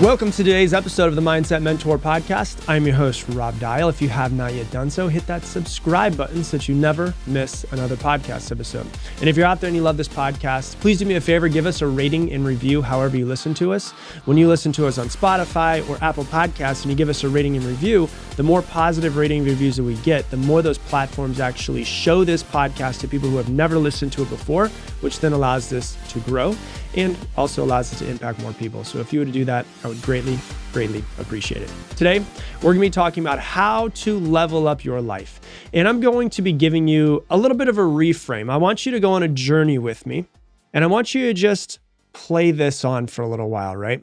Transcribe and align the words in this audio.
Welcome 0.00 0.30
to 0.30 0.38
today's 0.38 0.72
episode 0.72 1.08
of 1.08 1.14
the 1.14 1.20
Mindset 1.20 1.60
Mentor 1.60 1.98
Podcast. 1.98 2.66
I'm 2.66 2.86
your 2.86 2.96
host, 2.96 3.28
Rob 3.28 3.58
Dial. 3.60 3.90
If 3.90 4.00
you 4.00 4.08
have 4.08 4.32
not 4.32 4.54
yet 4.54 4.70
done 4.70 4.88
so, 4.88 5.08
hit 5.08 5.26
that 5.26 5.44
subscribe 5.44 6.16
button 6.16 6.42
so 6.42 6.56
that 6.56 6.70
you 6.70 6.74
never 6.74 7.12
miss 7.26 7.66
another 7.70 7.96
podcast 7.96 8.50
episode. 8.50 8.86
And 9.18 9.28
if 9.28 9.36
you're 9.36 9.44
out 9.44 9.60
there 9.60 9.68
and 9.68 9.76
you 9.76 9.82
love 9.82 9.98
this 9.98 10.08
podcast, 10.08 10.80
please 10.80 11.00
do 11.00 11.04
me 11.04 11.16
a 11.16 11.20
favor, 11.20 11.48
give 11.48 11.66
us 11.66 11.82
a 11.82 11.86
rating 11.86 12.32
and 12.32 12.46
review 12.46 12.80
however 12.80 13.18
you 13.18 13.26
listen 13.26 13.52
to 13.54 13.74
us. 13.74 13.90
When 14.24 14.38
you 14.38 14.48
listen 14.48 14.72
to 14.72 14.86
us 14.86 14.96
on 14.96 15.08
Spotify 15.08 15.86
or 15.90 16.02
Apple 16.02 16.24
Podcasts 16.24 16.80
and 16.80 16.90
you 16.90 16.96
give 16.96 17.10
us 17.10 17.22
a 17.22 17.28
rating 17.28 17.56
and 17.56 17.66
review, 17.66 18.08
the 18.36 18.42
more 18.42 18.62
positive 18.62 19.18
rating 19.18 19.44
reviews 19.44 19.76
that 19.76 19.84
we 19.84 19.96
get, 19.96 20.30
the 20.30 20.38
more 20.38 20.62
those 20.62 20.78
platforms 20.78 21.40
actually 21.40 21.84
show 21.84 22.24
this 22.24 22.42
podcast 22.42 23.00
to 23.00 23.08
people 23.08 23.28
who 23.28 23.36
have 23.36 23.50
never 23.50 23.76
listened 23.76 24.12
to 24.12 24.22
it 24.22 24.30
before, 24.30 24.68
which 25.02 25.20
then 25.20 25.34
allows 25.34 25.68
this 25.68 25.98
to 26.08 26.20
grow 26.20 26.56
and 26.96 27.16
also 27.36 27.64
allows 27.64 27.92
us 27.92 27.98
to 28.00 28.08
impact 28.08 28.40
more 28.40 28.52
people. 28.52 28.84
So 28.84 28.98
if 28.98 29.12
you 29.12 29.20
were 29.20 29.24
to 29.24 29.32
do 29.32 29.44
that, 29.44 29.66
I 29.84 29.88
would 29.88 30.02
greatly, 30.02 30.38
greatly 30.72 31.04
appreciate 31.18 31.62
it. 31.62 31.72
Today, 31.96 32.24
we're 32.56 32.74
going 32.74 32.76
to 32.76 32.80
be 32.80 32.90
talking 32.90 33.22
about 33.22 33.38
how 33.38 33.88
to 33.88 34.18
level 34.18 34.66
up 34.66 34.84
your 34.84 35.00
life. 35.00 35.40
And 35.72 35.86
I'm 35.86 36.00
going 36.00 36.30
to 36.30 36.42
be 36.42 36.52
giving 36.52 36.88
you 36.88 37.24
a 37.30 37.36
little 37.36 37.56
bit 37.56 37.68
of 37.68 37.78
a 37.78 37.82
reframe. 37.82 38.50
I 38.50 38.56
want 38.56 38.86
you 38.86 38.92
to 38.92 39.00
go 39.00 39.12
on 39.12 39.22
a 39.22 39.28
journey 39.28 39.78
with 39.78 40.06
me, 40.06 40.26
and 40.72 40.84
I 40.84 40.86
want 40.88 41.14
you 41.14 41.26
to 41.26 41.34
just 41.34 41.78
play 42.12 42.50
this 42.50 42.84
on 42.84 43.06
for 43.06 43.22
a 43.22 43.28
little 43.28 43.48
while, 43.48 43.76
right? 43.76 44.02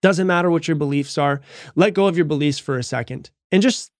Doesn't 0.00 0.26
matter 0.26 0.50
what 0.50 0.66
your 0.66 0.74
beliefs 0.74 1.16
are. 1.18 1.40
Let 1.76 1.94
go 1.94 2.06
of 2.06 2.16
your 2.16 2.24
beliefs 2.24 2.58
for 2.58 2.78
a 2.78 2.82
second 2.82 3.30
and 3.52 3.62
just 3.62 3.92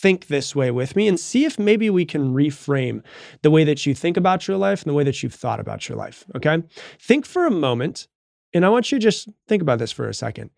think 0.00 0.26
this 0.26 0.54
way 0.54 0.70
with 0.70 0.94
me 0.96 1.08
and 1.08 1.18
see 1.18 1.44
if 1.44 1.58
maybe 1.58 1.90
we 1.90 2.04
can 2.04 2.34
reframe 2.34 3.02
the 3.42 3.50
way 3.50 3.64
that 3.64 3.84
you 3.86 3.94
think 3.94 4.16
about 4.16 4.46
your 4.46 4.56
life 4.56 4.82
and 4.82 4.90
the 4.90 4.94
way 4.94 5.04
that 5.04 5.22
you've 5.22 5.34
thought 5.34 5.60
about 5.60 5.88
your 5.88 5.98
life. 5.98 6.24
Okay. 6.36 6.62
Think 7.00 7.26
for 7.26 7.46
a 7.46 7.50
moment, 7.50 8.08
and 8.54 8.64
I 8.64 8.68
want 8.68 8.90
you 8.90 8.98
to 8.98 9.02
just 9.02 9.28
think 9.46 9.62
about 9.62 9.78
this 9.78 9.92
for 9.92 10.08
a 10.08 10.14
second. 10.14 10.50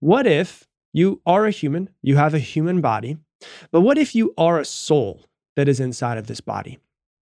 What 0.00 0.26
if 0.26 0.68
you 0.92 1.20
are 1.26 1.46
a 1.46 1.50
human, 1.50 1.90
you 2.02 2.16
have 2.16 2.34
a 2.34 2.38
human 2.38 2.80
body, 2.80 3.18
but 3.70 3.80
what 3.80 3.98
if 3.98 4.14
you 4.14 4.32
are 4.38 4.58
a 4.58 4.64
soul 4.64 5.24
that 5.56 5.68
is 5.68 5.80
inside 5.80 6.18
of 6.18 6.26
this 6.26 6.40
body? 6.40 6.78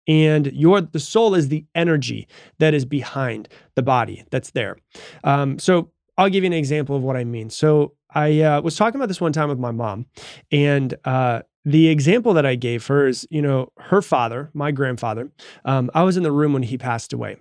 And 0.08 0.48
your 0.54 0.82
the 0.82 1.00
soul 1.00 1.36
is 1.36 1.50
the 1.50 1.66
energy 1.76 2.28
that 2.58 2.74
is 2.74 2.84
behind 2.84 3.48
the 3.76 3.84
body 3.84 4.24
that's 4.32 4.52
there. 4.52 4.78
Um, 5.24 5.60
so 5.60 5.92
I'll 6.18 6.30
give 6.30 6.44
you 6.44 6.48
an 6.48 6.54
example 6.54 6.96
of 6.96 7.04
what 7.04 7.16
I 7.16 7.24
mean. 7.24 7.50
So 7.50 7.94
I 8.14 8.42
uh, 8.42 8.62
was 8.62 8.76
talking 8.76 9.00
about 9.00 9.08
this 9.08 9.22
one 9.22 9.34
time 9.34 9.50
with 9.50 9.60
my 9.60 9.72
mom, 9.72 10.08
and 10.52 10.96
uh, 11.06 11.44
the 11.66 11.90
example 11.90 12.34
that 12.34 12.46
I 12.46 12.56
gave 12.56 12.88
her 12.88 13.08
is, 13.08 13.28
you 13.30 13.42
know, 13.42 13.72
her 13.78 14.02
father, 14.02 14.50
my 14.54 14.72
grandfather. 14.72 15.30
Um, 15.66 15.92
I 15.94 16.04
was 16.04 16.18
in 16.18 16.24
the 16.24 16.32
room 16.32 16.54
when 16.54 16.64
he 16.64 16.78
passed 16.78 17.14
away. 17.14 17.38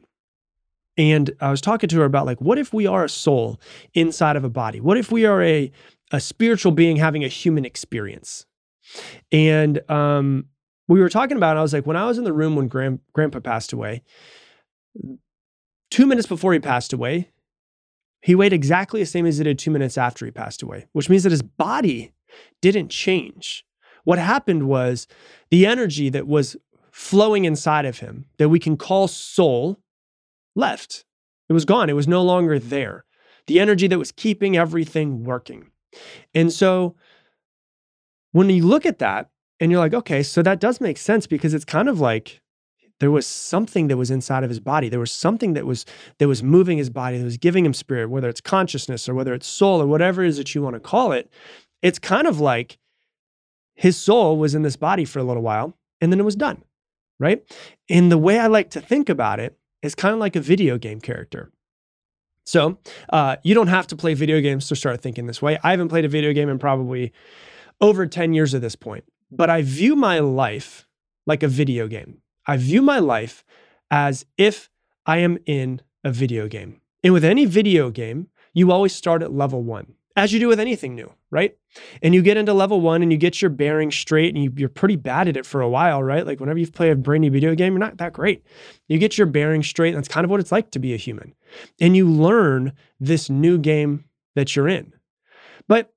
And 0.97 1.30
I 1.41 1.50
was 1.50 1.60
talking 1.60 1.88
to 1.88 1.97
her 1.98 2.05
about 2.05 2.27
like, 2.27 2.41
what 2.41 2.58
if 2.58 2.75
we 2.75 2.86
are 2.86 3.05
a 3.05 3.08
soul 3.08 3.60
inside 3.94 4.34
of 4.34 4.42
a 4.42 4.50
body? 4.50 4.80
What 4.80 4.98
if 4.98 5.12
we 5.12 5.25
are 5.25 5.41
a, 5.42 5.70
a 6.10 6.19
spiritual 6.19 6.72
being 6.72 6.97
having 6.97 7.25
a 7.25 7.28
human 7.28 7.64
experience? 7.64 8.47
And 9.30 9.88
um, 9.88 10.47
we 10.88 11.00
were 11.00 11.08
talking 11.08 11.36
about, 11.36 11.56
I 11.56 11.62
was 11.62 11.72
like, 11.72 11.86
when 11.86 11.97
I 11.97 12.06
was 12.06 12.19
in 12.19 12.25
the 12.25 12.32
room 12.32 12.56
when 12.56 12.66
grand, 12.66 12.98
grandpa 13.12 13.38
passed 13.38 13.72
away, 13.72 14.03
two 15.91 16.06
minutes 16.06 16.27
before 16.27 16.53
he 16.53 16.58
passed 16.58 16.92
away, 16.92 17.30
he 18.20 18.34
weighed 18.34 18.53
exactly 18.53 19.00
the 19.00 19.06
same 19.06 19.27
as 19.27 19.38
he 19.38 19.44
did 19.44 19.58
two 19.58 19.70
minutes 19.70 19.97
after 19.97 20.25
he 20.25 20.32
passed 20.32 20.62
away, 20.62 20.88
which 20.92 21.08
means 21.08 21.22
that 21.22 21.30
his 21.30 21.42
body 21.42 22.12
didn't 22.60 22.88
change. 22.88 23.64
What 24.08 24.18
happened 24.18 24.66
was 24.66 25.06
the 25.50 25.66
energy 25.66 26.08
that 26.08 26.26
was 26.26 26.56
flowing 26.90 27.44
inside 27.44 27.84
of 27.84 27.98
him, 27.98 28.24
that 28.38 28.48
we 28.48 28.58
can 28.58 28.78
call 28.78 29.06
soul, 29.06 29.80
left. 30.56 31.04
It 31.50 31.52
was 31.52 31.66
gone. 31.66 31.90
It 31.90 31.92
was 31.92 32.08
no 32.08 32.22
longer 32.22 32.58
there. 32.58 33.04
The 33.48 33.60
energy 33.60 33.86
that 33.86 33.98
was 33.98 34.10
keeping 34.10 34.56
everything 34.56 35.24
working. 35.24 35.72
And 36.34 36.50
so 36.50 36.97
when 38.32 38.48
you 38.48 38.66
look 38.66 38.86
at 38.86 38.98
that 38.98 39.28
and 39.60 39.70
you're 39.70 39.78
like, 39.78 39.92
okay, 39.92 40.22
so 40.22 40.41
that 40.41 40.58
does 40.58 40.80
make 40.80 40.97
sense 40.97 41.26
because 41.26 41.52
it's 41.52 41.66
kind 41.66 41.91
of 41.91 42.00
like 42.00 42.41
there 43.00 43.10
was 43.10 43.26
something 43.26 43.88
that 43.88 43.98
was 43.98 44.10
inside 44.10 44.42
of 44.42 44.48
his 44.48 44.58
body. 44.58 44.88
There 44.88 45.00
was 45.00 45.12
something 45.12 45.52
that 45.52 45.66
was 45.66 45.84
that 46.18 46.28
was 46.28 46.42
moving 46.42 46.78
his 46.78 46.88
body, 46.88 47.18
that 47.18 47.24
was 47.24 47.36
giving 47.36 47.62
him 47.62 47.74
spirit, 47.74 48.08
whether 48.08 48.30
it's 48.30 48.41
consciousness 48.41 49.06
or 49.06 49.12
whether 49.12 49.34
it's 49.34 49.47
soul 49.47 49.82
or 49.82 49.86
whatever 49.86 50.24
it 50.24 50.28
is 50.28 50.38
that 50.38 50.54
you 50.54 50.62
want 50.62 50.76
to 50.76 50.80
call 50.80 51.12
it. 51.12 51.30
It's 51.82 51.98
kind 51.98 52.26
of 52.26 52.41
like 52.41 52.78
his 53.78 53.97
soul 53.97 54.37
was 54.37 54.56
in 54.56 54.62
this 54.62 54.75
body 54.75 55.05
for 55.05 55.21
a 55.21 55.22
little 55.22 55.43
while 55.43 55.72
and 56.00 56.11
then 56.11 56.19
it 56.19 56.25
was 56.25 56.34
done, 56.34 56.65
right? 57.21 57.44
And 57.89 58.11
the 58.11 58.19
way 58.19 58.37
I 58.37 58.49
like 58.49 58.71
to 58.71 58.81
think 58.81 59.09
about 59.09 59.39
it 59.39 59.56
is 59.83 59.94
kind 59.94 60.12
of 60.12 60.19
like 60.19 60.34
a 60.34 60.41
video 60.41 60.78
game 60.78 61.00
character. 61.00 61.53
So 62.44 62.78
uh, 63.11 63.37
you 63.44 63.55
don't 63.55 63.69
have 63.69 63.87
to 63.89 63.97
play 63.97 64.15
video 64.15 64.41
games 64.41 64.66
to 64.69 64.75
start 64.75 65.00
thinking 65.00 65.27
this 65.27 65.41
way. 65.41 65.61
I 65.62 65.71
haven't 65.71 65.91
played 65.91 66.05
a 66.05 66.09
video 66.09 66.33
game 66.33 66.49
in 66.49 66.59
probably 66.59 67.12
over 67.81 68.05
10 68.05 68.33
years 68.33 68.53
at 68.53 68.62
this 68.62 68.75
point, 68.75 69.05
but 69.31 69.49
I 69.49 69.62
view 69.62 69.95
my 69.95 70.19
life 70.19 70.89
like 71.25 71.45
a 71.45 71.49
video 71.49 71.87
game. 71.87 72.19
I 72.49 72.56
view 72.56 72.83
my 72.83 72.99
life 72.99 73.45
as 73.93 74.27
if 74.37 74.71
I 75.06 75.19
am 75.19 75.39
in 75.47 75.83
a 76.03 76.10
video 76.10 76.49
game. 76.49 76.81
And 77.05 77.12
with 77.12 77.25
any 77.25 77.45
video 77.45 77.91
game, 77.91 78.27
you 78.55 78.72
always 78.72 78.93
start 78.93 79.22
at 79.22 79.33
level 79.33 79.62
one 79.62 79.95
as 80.18 80.32
you 80.32 80.40
do 80.40 80.48
with 80.48 80.58
anything 80.58 80.96
new, 80.96 81.12
right? 81.30 81.56
And 82.02 82.12
you 82.12 82.22
get 82.22 82.36
into 82.36 82.52
level 82.52 82.80
one 82.80 83.02
and 83.02 83.12
you 83.12 83.16
get 83.16 83.40
your 83.40 83.50
bearing 83.50 83.92
straight 83.92 84.34
and 84.34 84.42
you, 84.42 84.66
are 84.66 84.68
pretty 84.68 84.96
bad 84.96 85.28
at 85.28 85.36
it 85.36 85.46
for 85.46 85.60
a 85.60 85.68
while, 85.68 86.02
right? 86.02 86.26
Like 86.26 86.40
whenever 86.40 86.58
you 86.58 86.66
play 86.66 86.90
a 86.90 86.96
brand 86.96 87.20
new 87.20 87.30
video 87.30 87.54
game, 87.54 87.74
you're 87.74 87.78
not 87.78 87.98
that 87.98 88.14
great. 88.14 88.44
You 88.88 88.98
get 88.98 89.16
your 89.16 89.28
bearing 89.28 89.62
straight. 89.62 89.94
That's 89.94 90.08
kind 90.08 90.24
of 90.24 90.30
what 90.30 90.40
it's 90.40 90.50
like 90.50 90.72
to 90.72 90.80
be 90.80 90.92
a 90.92 90.96
human. 90.96 91.36
And 91.80 91.96
you 91.96 92.10
learn 92.10 92.72
this 92.98 93.30
new 93.30 93.58
game 93.58 94.06
that 94.34 94.56
you're 94.56 94.68
in. 94.68 94.92
But 95.68 95.94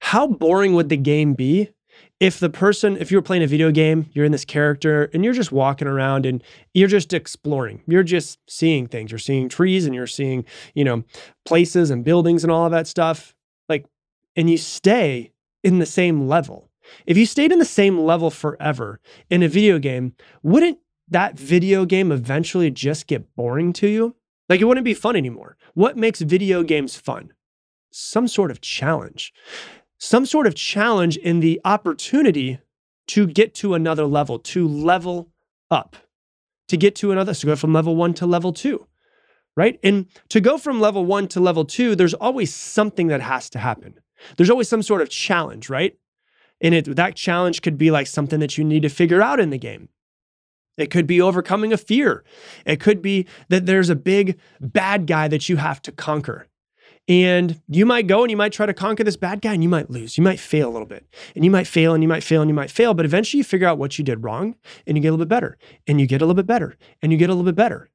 how 0.00 0.26
boring 0.26 0.74
would 0.74 0.88
the 0.88 0.96
game 0.96 1.34
be 1.34 1.70
if 2.24 2.40
the 2.40 2.48
person, 2.48 2.96
if 2.96 3.10
you 3.10 3.18
were 3.18 3.22
playing 3.22 3.42
a 3.42 3.46
video 3.46 3.70
game, 3.70 4.08
you're 4.14 4.24
in 4.24 4.32
this 4.32 4.46
character 4.46 5.10
and 5.12 5.22
you're 5.22 5.34
just 5.34 5.52
walking 5.52 5.86
around 5.86 6.24
and 6.24 6.42
you're 6.72 6.88
just 6.88 7.12
exploring, 7.12 7.82
you're 7.86 8.02
just 8.02 8.38
seeing 8.48 8.86
things, 8.86 9.10
you're 9.10 9.18
seeing 9.18 9.46
trees 9.46 9.84
and 9.84 9.94
you're 9.94 10.06
seeing, 10.06 10.42
you 10.72 10.84
know, 10.84 11.04
places 11.44 11.90
and 11.90 12.02
buildings 12.02 12.42
and 12.42 12.50
all 12.50 12.64
of 12.64 12.72
that 12.72 12.86
stuff. 12.86 13.34
Like, 13.68 13.84
and 14.36 14.48
you 14.48 14.56
stay 14.56 15.32
in 15.62 15.80
the 15.80 15.86
same 15.86 16.26
level. 16.26 16.70
If 17.04 17.18
you 17.18 17.26
stayed 17.26 17.52
in 17.52 17.58
the 17.58 17.64
same 17.66 17.98
level 17.98 18.30
forever 18.30 19.00
in 19.28 19.42
a 19.42 19.48
video 19.48 19.78
game, 19.78 20.14
wouldn't 20.42 20.78
that 21.08 21.38
video 21.38 21.84
game 21.84 22.10
eventually 22.10 22.70
just 22.70 23.06
get 23.06 23.36
boring 23.36 23.74
to 23.74 23.86
you? 23.86 24.16
Like, 24.48 24.62
it 24.62 24.64
wouldn't 24.64 24.86
be 24.86 24.94
fun 24.94 25.14
anymore. 25.14 25.58
What 25.74 25.98
makes 25.98 26.22
video 26.22 26.62
games 26.62 26.96
fun? 26.96 27.34
Some 27.90 28.28
sort 28.28 28.50
of 28.50 28.62
challenge 28.62 29.34
some 30.04 30.26
sort 30.26 30.46
of 30.46 30.54
challenge 30.54 31.16
in 31.16 31.40
the 31.40 31.58
opportunity 31.64 32.58
to 33.06 33.26
get 33.26 33.54
to 33.54 33.72
another 33.72 34.04
level, 34.04 34.38
to 34.38 34.68
level 34.68 35.30
up, 35.70 35.96
to 36.68 36.76
get 36.76 36.94
to 36.96 37.10
another, 37.10 37.32
to 37.32 37.46
go 37.46 37.56
from 37.56 37.72
level 37.72 37.96
one 37.96 38.12
to 38.12 38.26
level 38.26 38.52
two, 38.52 38.86
right? 39.56 39.80
And 39.82 40.06
to 40.28 40.42
go 40.42 40.58
from 40.58 40.78
level 40.78 41.06
one 41.06 41.26
to 41.28 41.40
level 41.40 41.64
two, 41.64 41.96
there's 41.96 42.12
always 42.12 42.54
something 42.54 43.06
that 43.06 43.22
has 43.22 43.48
to 43.50 43.58
happen. 43.58 43.98
There's 44.36 44.50
always 44.50 44.68
some 44.68 44.82
sort 44.82 45.00
of 45.00 45.08
challenge, 45.08 45.70
right? 45.70 45.96
And 46.60 46.74
it, 46.74 46.96
that 46.96 47.16
challenge 47.16 47.62
could 47.62 47.78
be 47.78 47.90
like 47.90 48.06
something 48.06 48.40
that 48.40 48.58
you 48.58 48.64
need 48.64 48.82
to 48.82 48.90
figure 48.90 49.22
out 49.22 49.40
in 49.40 49.48
the 49.48 49.58
game. 49.58 49.88
It 50.76 50.90
could 50.90 51.06
be 51.06 51.20
overcoming 51.20 51.72
a 51.72 51.78
fear. 51.78 52.24
It 52.66 52.78
could 52.78 53.00
be 53.00 53.26
that 53.48 53.64
there's 53.64 53.88
a 53.88 53.96
big 53.96 54.38
bad 54.60 55.06
guy 55.06 55.28
that 55.28 55.48
you 55.48 55.56
have 55.56 55.80
to 55.82 55.92
conquer. 55.92 56.48
And 57.06 57.60
you 57.68 57.84
might 57.84 58.06
go 58.06 58.22
and 58.22 58.30
you 58.30 58.36
might 58.36 58.52
try 58.52 58.64
to 58.64 58.72
conquer 58.72 59.04
this 59.04 59.16
bad 59.16 59.42
guy 59.42 59.52
and 59.52 59.62
you 59.62 59.68
might 59.68 59.90
lose. 59.90 60.16
You 60.16 60.24
might 60.24 60.40
fail 60.40 60.70
a 60.70 60.72
little 60.72 60.86
bit. 60.86 61.06
And 61.34 61.44
you 61.44 61.50
might 61.50 61.66
fail 61.66 61.92
and 61.92 62.02
you 62.02 62.08
might 62.08 62.22
fail 62.22 62.40
and 62.40 62.48
you 62.48 62.54
might 62.54 62.70
fail. 62.70 62.94
But 62.94 63.04
eventually 63.04 63.38
you 63.38 63.44
figure 63.44 63.68
out 63.68 63.76
what 63.76 63.98
you 63.98 64.04
did 64.04 64.24
wrong 64.24 64.56
and 64.86 64.96
you 64.96 65.02
get 65.02 65.08
a 65.08 65.12
little 65.12 65.26
bit 65.26 65.28
better. 65.28 65.58
And 65.86 66.00
you 66.00 66.06
get 66.06 66.22
a 66.22 66.24
little 66.24 66.34
bit 66.34 66.46
better. 66.46 66.78
And 67.02 67.12
you 67.12 67.18
get 67.18 67.28
a 67.28 67.34
little 67.34 67.44
bit 67.44 67.56
better. 67.56 67.90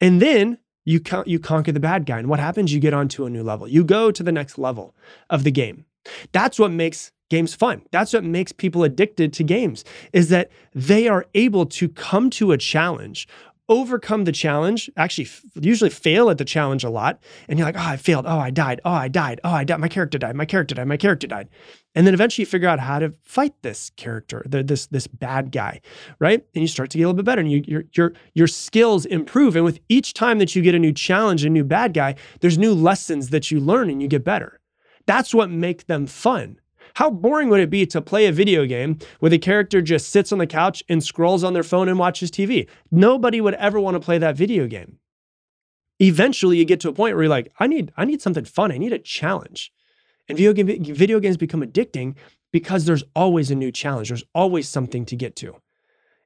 And 0.00 0.22
then 0.22 0.58
you, 0.86 1.00
con- 1.00 1.24
you 1.26 1.38
conquer 1.38 1.72
the 1.72 1.80
bad 1.80 2.06
guy. 2.06 2.18
And 2.18 2.28
what 2.28 2.40
happens? 2.40 2.72
You 2.72 2.80
get 2.80 2.94
onto 2.94 3.26
a 3.26 3.30
new 3.30 3.42
level. 3.42 3.68
You 3.68 3.84
go 3.84 4.10
to 4.10 4.22
the 4.22 4.32
next 4.32 4.56
level 4.56 4.94
of 5.28 5.44
the 5.44 5.50
game. 5.50 5.84
That's 6.32 6.58
what 6.58 6.70
makes 6.70 7.12
games 7.28 7.54
fun. 7.54 7.82
That's 7.90 8.14
what 8.14 8.24
makes 8.24 8.52
people 8.52 8.82
addicted 8.84 9.34
to 9.34 9.44
games 9.44 9.84
is 10.14 10.30
that 10.30 10.50
they 10.74 11.08
are 11.08 11.26
able 11.34 11.66
to 11.66 11.88
come 11.90 12.30
to 12.30 12.52
a 12.52 12.58
challenge 12.58 13.28
overcome 13.68 14.24
the 14.24 14.32
challenge, 14.32 14.90
actually 14.96 15.28
usually 15.60 15.90
fail 15.90 16.30
at 16.30 16.38
the 16.38 16.44
challenge 16.44 16.84
a 16.84 16.90
lot. 16.90 17.22
And 17.48 17.58
you're 17.58 17.66
like, 17.66 17.76
oh, 17.76 17.80
I 17.82 17.96
failed. 17.96 18.26
Oh, 18.26 18.38
I 18.38 18.50
died. 18.50 18.80
Oh, 18.84 18.92
I 18.92 19.08
died. 19.08 19.40
Oh, 19.44 19.50
I 19.50 19.64
died. 19.64 19.80
My 19.80 19.88
character 19.88 20.18
died. 20.18 20.36
My 20.36 20.46
character 20.46 20.74
died. 20.74 20.88
My 20.88 20.96
character 20.96 21.26
died. 21.26 21.48
And 21.94 22.06
then 22.06 22.14
eventually 22.14 22.42
you 22.42 22.46
figure 22.46 22.68
out 22.68 22.80
how 22.80 22.98
to 22.98 23.12
fight 23.24 23.54
this 23.62 23.90
character, 23.96 24.42
the, 24.46 24.62
this, 24.62 24.86
this 24.86 25.06
bad 25.06 25.52
guy, 25.52 25.80
right? 26.18 26.44
And 26.54 26.62
you 26.62 26.68
start 26.68 26.90
to 26.90 26.98
get 26.98 27.04
a 27.04 27.06
little 27.08 27.16
bit 27.16 27.24
better 27.24 27.40
and 27.40 27.50
you, 27.50 27.64
your, 27.66 27.84
your, 27.92 28.12
your 28.34 28.46
skills 28.46 29.04
improve. 29.04 29.56
And 29.56 29.64
with 29.64 29.80
each 29.88 30.14
time 30.14 30.38
that 30.38 30.54
you 30.54 30.62
get 30.62 30.74
a 30.74 30.78
new 30.78 30.92
challenge, 30.92 31.44
a 31.44 31.50
new 31.50 31.64
bad 31.64 31.94
guy, 31.94 32.14
there's 32.40 32.58
new 32.58 32.72
lessons 32.72 33.30
that 33.30 33.50
you 33.50 33.60
learn 33.60 33.90
and 33.90 34.00
you 34.00 34.08
get 34.08 34.24
better. 34.24 34.60
That's 35.06 35.34
what 35.34 35.50
makes 35.50 35.84
them 35.84 36.06
fun. 36.06 36.60
How 36.98 37.10
boring 37.10 37.48
would 37.50 37.60
it 37.60 37.70
be 37.70 37.86
to 37.86 38.02
play 38.02 38.26
a 38.26 38.32
video 38.32 38.66
game 38.66 38.98
where 39.20 39.30
the 39.30 39.38
character 39.38 39.80
just 39.80 40.08
sits 40.08 40.32
on 40.32 40.38
the 40.38 40.48
couch 40.48 40.82
and 40.88 41.00
scrolls 41.00 41.44
on 41.44 41.52
their 41.52 41.62
phone 41.62 41.88
and 41.88 41.96
watches 41.96 42.28
TV? 42.28 42.68
Nobody 42.90 43.40
would 43.40 43.54
ever 43.54 43.78
want 43.78 43.94
to 43.94 44.00
play 44.00 44.18
that 44.18 44.36
video 44.36 44.66
game. 44.66 44.98
eventually 46.00 46.56
you 46.56 46.64
get 46.64 46.80
to 46.80 46.88
a 46.88 46.92
point 46.92 47.14
where 47.14 47.22
you're 47.22 47.30
like, 47.30 47.52
I 47.60 47.68
need, 47.68 47.92
I 47.96 48.04
need 48.04 48.20
something 48.20 48.44
fun. 48.44 48.72
I 48.72 48.78
need 48.78 48.92
a 48.92 48.98
challenge. 48.98 49.72
And 50.28 50.36
video, 50.36 50.52
game, 50.52 50.82
video 50.92 51.20
games 51.20 51.36
become 51.36 51.62
addicting 51.62 52.16
because 52.50 52.84
there's 52.84 53.04
always 53.14 53.52
a 53.52 53.54
new 53.54 53.70
challenge. 53.70 54.08
There's 54.08 54.24
always 54.34 54.68
something 54.68 55.06
to 55.06 55.14
get 55.14 55.36
to. 55.36 55.54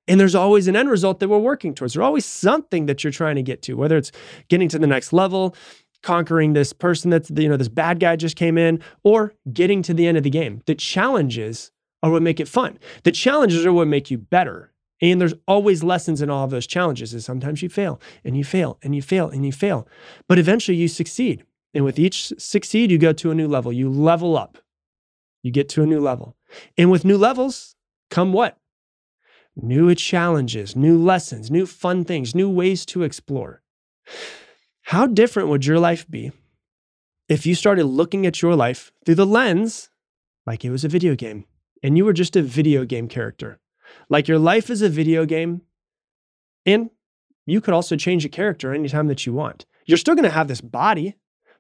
And 0.09 0.19
there's 0.19 0.35
always 0.35 0.69
an 0.69 0.77
end 0.77 0.89
result 0.89 1.21
that 1.21 1.29
we're 1.29 1.37
working 1.37 1.75
towards. 1.75 1.93
There's 1.93 2.05
always 2.05 2.25
something 2.25 2.87
that 2.87 3.05
you're 3.05 3.13
trying 3.13 3.37
to 3.37 3.43
get 3.43 3.61
to, 3.63 3.75
whether 3.75 3.99
it's 3.99 4.11
getting 4.49 4.71
to 4.71 4.79
the 4.79 4.87
next 4.87 5.13
level, 5.13 5.55
conquering 6.03 6.53
this 6.53 6.73
person 6.73 7.11
that's, 7.11 7.31
you 7.31 7.49
know, 7.49 7.57
this 7.57 7.69
bad 7.69 8.01
guy 8.01 8.17
just 8.17 8.37
came 8.37 8.59
in, 8.59 8.81
or 9.03 9.35
getting 9.53 9.83
to 9.83 9.95
the 9.95 10.07
end 10.07 10.17
of 10.17 10.25
the 10.25 10.31
game. 10.31 10.63
The 10.67 10.75
challenges 10.75 11.71
are 12.03 12.11
what 12.11 12.23
make 12.23 12.41
it 12.41 12.49
fun. 12.49 12.79
The 13.05 13.13
challenges 13.13 13.65
are 13.65 13.73
what 13.73 13.89
make 13.89 14.11
you 14.11 14.19
better. 14.19 14.73
And 15.01 15.21
there's 15.21 15.35
always 15.49 15.83
lessons 15.83 16.23
in 16.23 16.31
all 16.31 16.45
of 16.45 16.51
those 16.51 16.67
challenges. 16.67 17.13
And 17.13 17.23
sometimes 17.23 17.63
you 17.63 17.69
fail 17.69 18.01
and 18.25 18.37
you 18.37 18.45
fail 18.45 18.79
and 18.83 18.95
you 18.95 19.03
fail 19.03 19.29
and 19.29 19.45
you 19.45 19.53
fail. 19.53 19.89
But 20.29 20.39
eventually 20.39 20.77
you 20.77 20.89
succeed. 20.89 21.45
And 21.75 21.85
with 21.85 21.99
each 21.99 22.33
succeed, 22.39 22.91
you 22.91 22.99
go 22.99 23.13
to 23.13 23.31
a 23.31 23.35
new 23.35 23.49
level. 23.49 23.73
You 23.73 23.89
level 23.89 24.37
up. 24.37 24.59
You 25.43 25.51
get 25.51 25.69
to 25.71 25.83
a 25.83 25.87
new 25.87 26.01
level. 26.01 26.37
And 26.79 26.91
with 26.91 27.05
new 27.05 27.19
levels 27.19 27.75
come 28.11 28.33
what? 28.33 28.59
New 29.57 29.95
challenges, 29.95 30.77
new 30.77 30.97
lessons, 30.97 31.51
new 31.51 31.67
fun 31.67 32.05
things, 32.05 32.35
new 32.35 32.49
ways 32.49 32.87
to 32.87 33.03
explore. 33.03 33.63
How 34.83 35.07
different 35.07 35.49
would 35.49 35.65
your 35.65 35.79
life 35.79 36.09
be 36.11 36.33
if 37.29 37.47
you 37.47 37.55
started 37.55 37.85
looking 37.85 38.27
at 38.27 38.43
your 38.43 38.55
life 38.55 38.93
through 39.05 39.15
the 39.15 39.27
lens 39.27 39.89
like 40.47 40.65
it 40.65 40.71
was 40.71 40.85
a 40.85 40.89
video 40.89 41.15
game 41.15 41.47
and 41.83 41.97
you 41.97 42.05
were 42.05 42.13
just 42.13 42.37
a 42.37 42.43
video 42.43 42.85
game 42.85 43.09
character? 43.09 43.61
Like 44.09 44.29
your 44.29 44.39
life 44.39 44.71
is 44.71 44.83
a 44.83 44.89
video 44.89 45.25
game 45.25 45.63
and 46.67 46.91
you 47.47 47.61
could 47.61 47.75
also 47.75 47.97
change 47.97 48.25
a 48.25 48.29
character 48.29 48.75
anytime 48.75 49.09
that 49.09 49.27
you 49.27 49.33
want. 49.33 49.67
You're 49.87 49.99
still 49.99 50.15
going 50.15 50.25
to 50.25 50.31
have 50.31 50.49
this 50.49 50.61
body, 50.61 51.17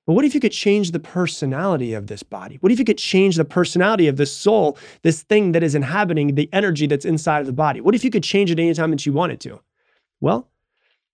but 0.06 0.14
what 0.14 0.24
if 0.24 0.34
you 0.34 0.40
could 0.40 0.52
change 0.52 0.90
the 0.90 1.00
personality 1.00 1.94
of 1.94 2.08
this 2.08 2.22
body? 2.22 2.58
What 2.60 2.72
if 2.72 2.78
you 2.78 2.84
could 2.84 2.98
change 2.98 3.36
the 3.36 3.44
personality 3.44 4.08
of 4.08 4.16
this 4.16 4.32
soul, 4.32 4.78
this 5.02 5.22
thing 5.22 5.52
that 5.52 5.62
is 5.62 5.74
inhabiting 5.74 6.34
the 6.34 6.48
energy 6.52 6.86
that's 6.86 7.04
inside 7.04 7.40
of 7.40 7.46
the 7.46 7.52
body? 7.52 7.80
What 7.80 7.94
if 7.94 8.04
you 8.04 8.10
could 8.10 8.22
change 8.22 8.50
it 8.50 8.58
anytime 8.58 8.90
that 8.90 9.06
you 9.06 9.12
wanted 9.12 9.40
to? 9.40 9.60
Well, 10.20 10.50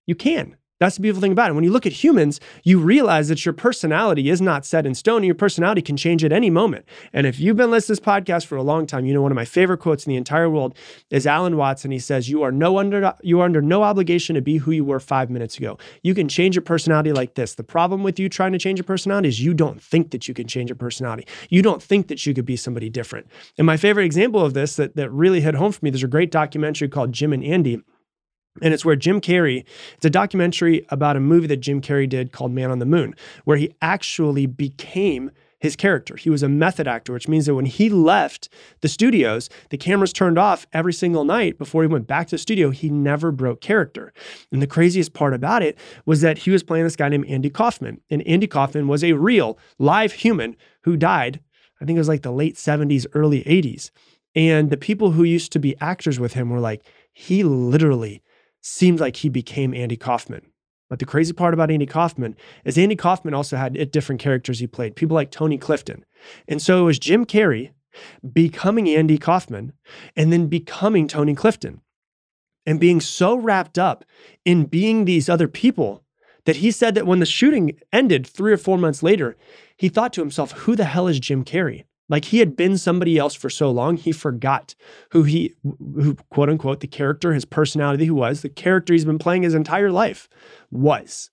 you 0.05 0.15
can. 0.15 0.57
That's 0.79 0.95
the 0.95 1.01
beautiful 1.01 1.21
thing 1.21 1.33
about 1.33 1.51
it. 1.51 1.53
When 1.53 1.63
you 1.65 1.71
look 1.71 1.85
at 1.85 1.91
humans, 1.91 2.39
you 2.63 2.79
realize 2.79 3.27
that 3.27 3.45
your 3.45 3.53
personality 3.53 4.29
is 4.29 4.41
not 4.41 4.65
set 4.65 4.85
in 4.85 4.95
stone 4.95 5.17
and 5.17 5.25
your 5.25 5.35
personality 5.35 5.81
can 5.81 5.97
change 5.97 6.23
at 6.23 6.31
any 6.31 6.49
moment. 6.49 6.85
And 7.11 7.27
if 7.27 7.39
you've 7.39 7.57
been 7.57 7.69
listening 7.69 7.97
to 7.97 8.01
this 8.01 8.07
podcast 8.07 8.45
for 8.45 8.55
a 8.55 8.63
long 8.63 8.87
time, 8.87 9.05
you 9.05 9.13
know 9.13 9.21
one 9.21 9.31
of 9.31 9.35
my 9.35 9.45
favorite 9.45 9.79
quotes 9.79 10.05
in 10.05 10.11
the 10.11 10.15
entire 10.15 10.49
world 10.49 10.75
is 11.09 11.27
Alan 11.27 11.57
Watts. 11.57 11.83
He 11.83 11.99
says, 11.99 12.29
You 12.29 12.43
are 12.43 12.51
no 12.51 12.77
under 12.77 13.13
you 13.21 13.41
are 13.41 13.45
under 13.45 13.61
no 13.61 13.83
obligation 13.83 14.35
to 14.35 14.41
be 14.41 14.57
who 14.57 14.71
you 14.71 14.85
were 14.85 14.99
five 14.99 15.29
minutes 15.29 15.57
ago. 15.57 15.77
You 16.03 16.13
can 16.13 16.29
change 16.29 16.55
your 16.55 16.61
personality 16.61 17.11
like 17.11 17.33
this. 17.35 17.55
The 17.55 17.63
problem 17.63 18.03
with 18.03 18.19
you 18.19 18.29
trying 18.29 18.53
to 18.53 18.59
change 18.59 18.79
your 18.79 18.85
personality 18.85 19.27
is 19.27 19.41
you 19.41 19.53
don't 19.53 19.81
think 19.81 20.11
that 20.11 20.27
you 20.27 20.33
can 20.33 20.47
change 20.47 20.69
your 20.69 20.75
personality. 20.77 21.27
You 21.49 21.61
don't 21.61 21.81
think 21.81 22.07
that 22.07 22.25
you 22.25 22.33
could 22.33 22.45
be 22.45 22.55
somebody 22.55 22.89
different. 22.89 23.27
And 23.57 23.65
my 23.65 23.75
favorite 23.75 24.05
example 24.05 24.45
of 24.45 24.53
this 24.53 24.75
that, 24.77 24.95
that 24.95 25.09
really 25.09 25.41
hit 25.41 25.55
home 25.55 25.71
for 25.71 25.83
me, 25.83 25.89
there's 25.89 26.03
a 26.03 26.07
great 26.07 26.31
documentary 26.31 26.87
called 26.87 27.11
Jim 27.11 27.33
and 27.33 27.43
Andy 27.43 27.81
and 28.61 28.73
it's 28.73 28.85
where 28.85 28.95
Jim 28.95 29.21
Carrey, 29.21 29.65
it's 29.95 30.05
a 30.05 30.09
documentary 30.09 30.85
about 30.89 31.15
a 31.15 31.21
movie 31.21 31.47
that 31.47 31.57
Jim 31.57 31.81
Carrey 31.81 32.07
did 32.07 32.31
called 32.31 32.51
Man 32.51 32.71
on 32.71 32.79
the 32.79 32.85
Moon, 32.85 33.15
where 33.45 33.57
he 33.57 33.73
actually 33.81 34.45
became 34.45 35.31
his 35.59 35.75
character. 35.75 36.15
He 36.15 36.29
was 36.29 36.41
a 36.41 36.49
method 36.49 36.87
actor, 36.87 37.11
which 37.11 37.27
means 37.27 37.45
that 37.45 37.55
when 37.55 37.65
he 37.65 37.89
left 37.89 38.47
the 38.81 38.87
studios, 38.87 39.49
the 39.69 39.77
cameras 39.77 40.13
turned 40.13 40.37
off 40.37 40.65
every 40.71 40.93
single 40.93 41.25
night 41.25 41.57
before 41.57 41.81
he 41.83 41.87
went 41.87 42.07
back 42.07 42.27
to 42.27 42.31
the 42.31 42.37
studio. 42.37 42.69
He 42.69 42.89
never 42.89 43.31
broke 43.31 43.59
character. 43.59 44.13
And 44.51 44.61
the 44.61 44.67
craziest 44.67 45.13
part 45.13 45.33
about 45.33 45.61
it 45.61 45.77
was 46.05 46.21
that 46.21 46.39
he 46.39 46.51
was 46.51 46.63
playing 46.63 46.85
this 46.85 46.95
guy 46.95 47.09
named 47.09 47.27
Andy 47.27 47.49
Kaufman. 47.49 47.99
And 48.09 48.25
Andy 48.25 48.47
Kaufman 48.47 48.87
was 48.87 49.03
a 49.03 49.13
real 49.13 49.59
live 49.77 50.13
human 50.13 50.55
who 50.83 50.95
died, 50.95 51.41
I 51.81 51.85
think 51.85 51.97
it 51.97 51.99
was 51.99 52.07
like 52.07 52.23
the 52.23 52.31
late 52.31 52.55
70s, 52.55 53.05
early 53.13 53.43
80s. 53.43 53.91
And 54.35 54.69
the 54.69 54.77
people 54.77 55.11
who 55.11 55.23
used 55.23 55.51
to 55.53 55.59
be 55.59 55.75
actors 55.81 56.19
with 56.19 56.33
him 56.33 56.49
were 56.49 56.59
like, 56.59 56.85
he 57.11 57.43
literally 57.43 58.21
seemed 58.61 58.99
like 58.99 59.17
he 59.17 59.29
became 59.29 59.73
Andy 59.73 59.97
Kaufman. 59.97 60.51
But 60.89 60.99
the 60.99 61.05
crazy 61.05 61.33
part 61.33 61.53
about 61.53 61.69
Andy 61.69 61.85
Kaufman 61.85 62.35
is 62.65 62.77
Andy 62.77 62.95
Kaufman 62.95 63.33
also 63.33 63.57
had 63.57 63.91
different 63.91 64.19
characters 64.19 64.59
he 64.59 64.67
played, 64.67 64.95
people 64.95 65.15
like 65.15 65.29
Tony 65.29 65.57
Clifton. 65.57 66.03
And 66.47 66.61
so 66.61 66.81
it 66.81 66.85
was 66.85 66.97
Jim 66.97 67.25
Carrey 67.25 67.71
becoming 68.33 68.89
Andy 68.89 69.17
Kaufman 69.17 69.73
and 70.15 70.33
then 70.33 70.47
becoming 70.47 71.07
Tony 71.07 71.35
Clifton 71.35 71.81
and 72.65 72.79
being 72.79 73.01
so 73.01 73.35
wrapped 73.35 73.77
up 73.77 74.03
in 74.45 74.65
being 74.65 75.05
these 75.05 75.29
other 75.29 75.47
people 75.47 76.03
that 76.45 76.57
he 76.57 76.71
said 76.71 76.95
that 76.95 77.05
when 77.05 77.19
the 77.19 77.25
shooting 77.25 77.77
ended 77.93 78.25
three 78.25 78.51
or 78.51 78.57
four 78.57 78.77
months 78.77 79.03
later, 79.03 79.37
he 79.77 79.89
thought 79.89 80.13
to 80.13 80.21
himself, 80.21 80.51
who 80.51 80.75
the 80.75 80.85
hell 80.85 81.07
is 81.07 81.19
Jim 81.19 81.45
Carrey? 81.45 81.83
Like 82.09 82.25
he 82.25 82.39
had 82.39 82.57
been 82.57 82.77
somebody 82.77 83.17
else 83.17 83.35
for 83.35 83.49
so 83.49 83.69
long, 83.69 83.95
he 83.95 84.11
forgot 84.11 84.75
who 85.11 85.23
he, 85.23 85.53
who 85.63 86.15
quote 86.31 86.49
unquote, 86.49 86.79
the 86.79 86.87
character, 86.87 87.33
his 87.33 87.45
personality, 87.45 88.05
who 88.05 88.15
was, 88.15 88.41
the 88.41 88.49
character 88.49 88.93
he's 88.93 89.05
been 89.05 89.19
playing 89.19 89.43
his 89.43 89.53
entire 89.53 89.91
life 89.91 90.27
was. 90.71 91.29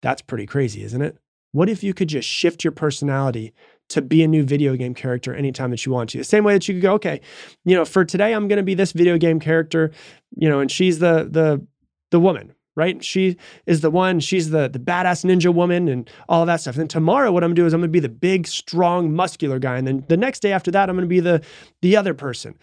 That's 0.00 0.22
pretty 0.22 0.46
crazy, 0.46 0.82
isn't 0.84 1.02
it? 1.02 1.18
What 1.52 1.68
if 1.68 1.82
you 1.82 1.92
could 1.92 2.08
just 2.08 2.28
shift 2.28 2.62
your 2.62 2.72
personality 2.72 3.52
to 3.88 4.00
be 4.00 4.22
a 4.22 4.28
new 4.28 4.44
video 4.44 4.76
game 4.76 4.94
character 4.94 5.34
anytime 5.34 5.70
that 5.70 5.84
you 5.84 5.92
want 5.92 6.10
to? 6.10 6.18
The 6.18 6.24
same 6.24 6.44
way 6.44 6.52
that 6.54 6.68
you 6.68 6.74
could 6.74 6.82
go, 6.82 6.94
okay, 6.94 7.20
you 7.64 7.74
know, 7.74 7.84
for 7.84 8.04
today 8.04 8.32
I'm 8.32 8.46
going 8.46 8.58
to 8.58 8.62
be 8.62 8.74
this 8.74 8.92
video 8.92 9.18
game 9.18 9.40
character, 9.40 9.90
you 10.36 10.48
know, 10.48 10.60
and 10.60 10.70
she's 10.70 11.00
the 11.00 11.28
the 11.28 11.66
the 12.12 12.20
woman, 12.20 12.54
right? 12.80 13.04
She 13.04 13.36
is 13.66 13.82
the 13.82 13.90
one, 13.90 14.20
she's 14.20 14.48
the, 14.48 14.68
the 14.68 14.78
badass 14.78 15.22
ninja 15.24 15.54
woman 15.54 15.86
and 15.86 16.08
all 16.30 16.46
that 16.46 16.62
stuff. 16.62 16.76
And 16.76 16.80
then 16.80 16.88
tomorrow, 16.88 17.30
what 17.30 17.44
I'm 17.44 17.50
gonna 17.50 17.56
do 17.56 17.66
is 17.66 17.74
I'm 17.74 17.80
gonna 17.80 17.88
be 17.88 18.00
the 18.00 18.08
big, 18.08 18.46
strong, 18.46 19.12
muscular 19.14 19.58
guy. 19.58 19.76
And 19.76 19.86
then 19.86 20.04
the 20.08 20.16
next 20.16 20.40
day 20.40 20.52
after 20.52 20.70
that, 20.70 20.88
I'm 20.88 20.96
gonna 20.96 21.06
be 21.06 21.20
the, 21.20 21.44
the 21.82 21.94
other 21.94 22.14
person. 22.14 22.58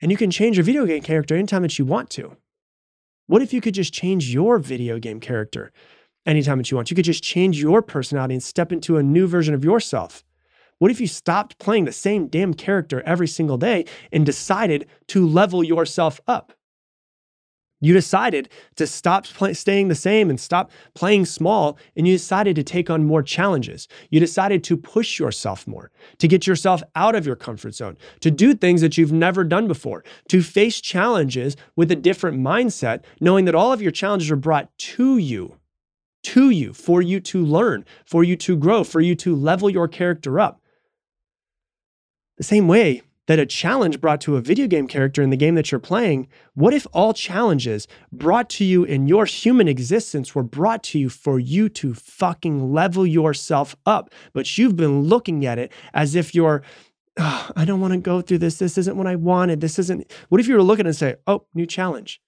And 0.00 0.12
you 0.12 0.16
can 0.16 0.30
change 0.30 0.56
your 0.56 0.64
video 0.64 0.86
game 0.86 1.02
character 1.02 1.34
anytime 1.34 1.62
that 1.62 1.78
you 1.80 1.84
want 1.84 2.10
to. 2.10 2.36
What 3.26 3.42
if 3.42 3.52
you 3.52 3.60
could 3.60 3.74
just 3.74 3.92
change 3.92 4.32
your 4.32 4.60
video 4.60 5.00
game 5.00 5.18
character 5.18 5.72
anytime 6.24 6.58
that 6.58 6.70
you 6.70 6.76
want? 6.76 6.90
You 6.90 6.94
could 6.94 7.04
just 7.04 7.24
change 7.24 7.60
your 7.60 7.82
personality 7.82 8.34
and 8.34 8.42
step 8.42 8.70
into 8.70 8.98
a 8.98 9.02
new 9.02 9.26
version 9.26 9.52
of 9.52 9.64
yourself. 9.64 10.22
What 10.78 10.92
if 10.92 11.00
you 11.00 11.08
stopped 11.08 11.58
playing 11.58 11.86
the 11.86 11.92
same 11.92 12.28
damn 12.28 12.54
character 12.54 13.02
every 13.02 13.26
single 13.26 13.56
day 13.56 13.86
and 14.12 14.24
decided 14.24 14.86
to 15.08 15.26
level 15.26 15.64
yourself 15.64 16.20
up? 16.28 16.52
You 17.86 17.92
decided 17.92 18.48
to 18.74 18.84
stop 18.84 19.26
play, 19.26 19.54
staying 19.54 19.86
the 19.86 19.94
same 19.94 20.28
and 20.28 20.40
stop 20.40 20.72
playing 20.94 21.24
small, 21.24 21.78
and 21.94 22.04
you 22.04 22.14
decided 22.14 22.56
to 22.56 22.64
take 22.64 22.90
on 22.90 23.06
more 23.06 23.22
challenges. 23.22 23.86
You 24.10 24.18
decided 24.18 24.64
to 24.64 24.76
push 24.76 25.20
yourself 25.20 25.68
more, 25.68 25.92
to 26.18 26.26
get 26.26 26.48
yourself 26.48 26.82
out 26.96 27.14
of 27.14 27.24
your 27.24 27.36
comfort 27.36 27.76
zone, 27.76 27.96
to 28.22 28.30
do 28.32 28.54
things 28.54 28.80
that 28.80 28.98
you've 28.98 29.12
never 29.12 29.44
done 29.44 29.68
before, 29.68 30.02
to 30.30 30.42
face 30.42 30.80
challenges 30.80 31.56
with 31.76 31.92
a 31.92 31.94
different 31.94 32.40
mindset, 32.40 33.04
knowing 33.20 33.44
that 33.44 33.54
all 33.54 33.72
of 33.72 33.80
your 33.80 33.92
challenges 33.92 34.32
are 34.32 34.36
brought 34.36 34.76
to 34.78 35.18
you, 35.18 35.54
to 36.24 36.50
you, 36.50 36.72
for 36.72 37.00
you 37.00 37.20
to 37.20 37.44
learn, 37.44 37.84
for 38.04 38.24
you 38.24 38.34
to 38.34 38.56
grow, 38.56 38.82
for 38.82 39.00
you 39.00 39.14
to 39.14 39.36
level 39.36 39.70
your 39.70 39.86
character 39.86 40.40
up. 40.40 40.60
The 42.36 42.42
same 42.42 42.66
way, 42.66 43.02
that 43.26 43.38
a 43.38 43.46
challenge 43.46 44.00
brought 44.00 44.20
to 44.22 44.36
a 44.36 44.40
video 44.40 44.66
game 44.66 44.86
character 44.86 45.22
in 45.22 45.30
the 45.30 45.36
game 45.36 45.54
that 45.56 45.70
you're 45.70 45.80
playing, 45.80 46.28
what 46.54 46.72
if 46.72 46.86
all 46.92 47.12
challenges 47.12 47.86
brought 48.12 48.48
to 48.50 48.64
you 48.64 48.84
in 48.84 49.06
your 49.06 49.26
human 49.26 49.68
existence 49.68 50.34
were 50.34 50.42
brought 50.42 50.82
to 50.84 50.98
you 50.98 51.08
for 51.08 51.38
you 51.38 51.68
to 51.68 51.94
fucking 51.94 52.72
level 52.72 53.06
yourself 53.06 53.76
up? 53.84 54.12
But 54.32 54.56
you've 54.56 54.76
been 54.76 55.02
looking 55.02 55.44
at 55.44 55.58
it 55.58 55.72
as 55.92 56.14
if 56.14 56.34
you're, 56.34 56.62
oh, 57.18 57.50
I 57.56 57.64
don't 57.64 57.80
want 57.80 57.94
to 57.94 57.98
go 57.98 58.20
through 58.20 58.38
this. 58.38 58.58
This 58.58 58.78
isn't 58.78 58.96
what 58.96 59.06
I 59.06 59.16
wanted. 59.16 59.60
This 59.60 59.78
isn't. 59.78 60.10
What 60.28 60.40
if 60.40 60.48
you 60.48 60.54
were 60.54 60.62
looking 60.62 60.86
and 60.86 60.96
say, 60.96 61.16
oh, 61.26 61.46
new 61.54 61.66
challenge? 61.66 62.20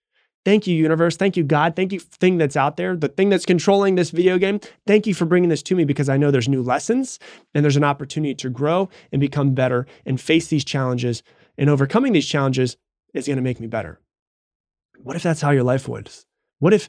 Thank 0.49 0.67
you, 0.67 0.75
universe. 0.75 1.14
Thank 1.14 1.37
you, 1.37 1.45
God. 1.45 1.76
Thank 1.76 1.93
you, 1.93 2.00
thing 2.00 2.38
that's 2.38 2.57
out 2.57 2.78
there, 2.78 2.97
the 2.97 3.09
thing 3.09 3.28
that's 3.28 3.45
controlling 3.45 3.97
this 3.97 4.09
video 4.09 4.38
game. 4.38 4.61
Thank 4.87 5.07
you 5.07 5.12
for 5.12 5.26
bringing 5.26 5.50
this 5.50 5.62
to 5.64 5.75
me 5.75 5.85
because 5.85 6.09
I 6.09 6.17
know 6.17 6.31
there's 6.31 6.49
new 6.49 6.62
lessons 6.62 7.19
and 7.55 7.62
there's 7.62 7.76
an 7.76 7.85
opportunity 7.85 8.35
to 8.37 8.49
grow 8.49 8.88
and 9.12 9.21
become 9.21 9.52
better 9.52 9.87
and 10.07 10.19
face 10.19 10.47
these 10.47 10.64
challenges. 10.64 11.23
And 11.59 11.69
overcoming 11.69 12.14
these 12.14 12.26
challenges 12.26 12.78
is 13.12 13.26
going 13.26 13.37
to 13.37 13.43
make 13.43 13.61
me 13.61 13.67
better. 13.67 14.00
What 15.02 15.17
if 15.17 15.23
that's 15.23 15.43
how 15.43 15.50
your 15.50 15.64
life 15.64 15.87
was? 15.87 16.25
What 16.61 16.73
if 16.73 16.88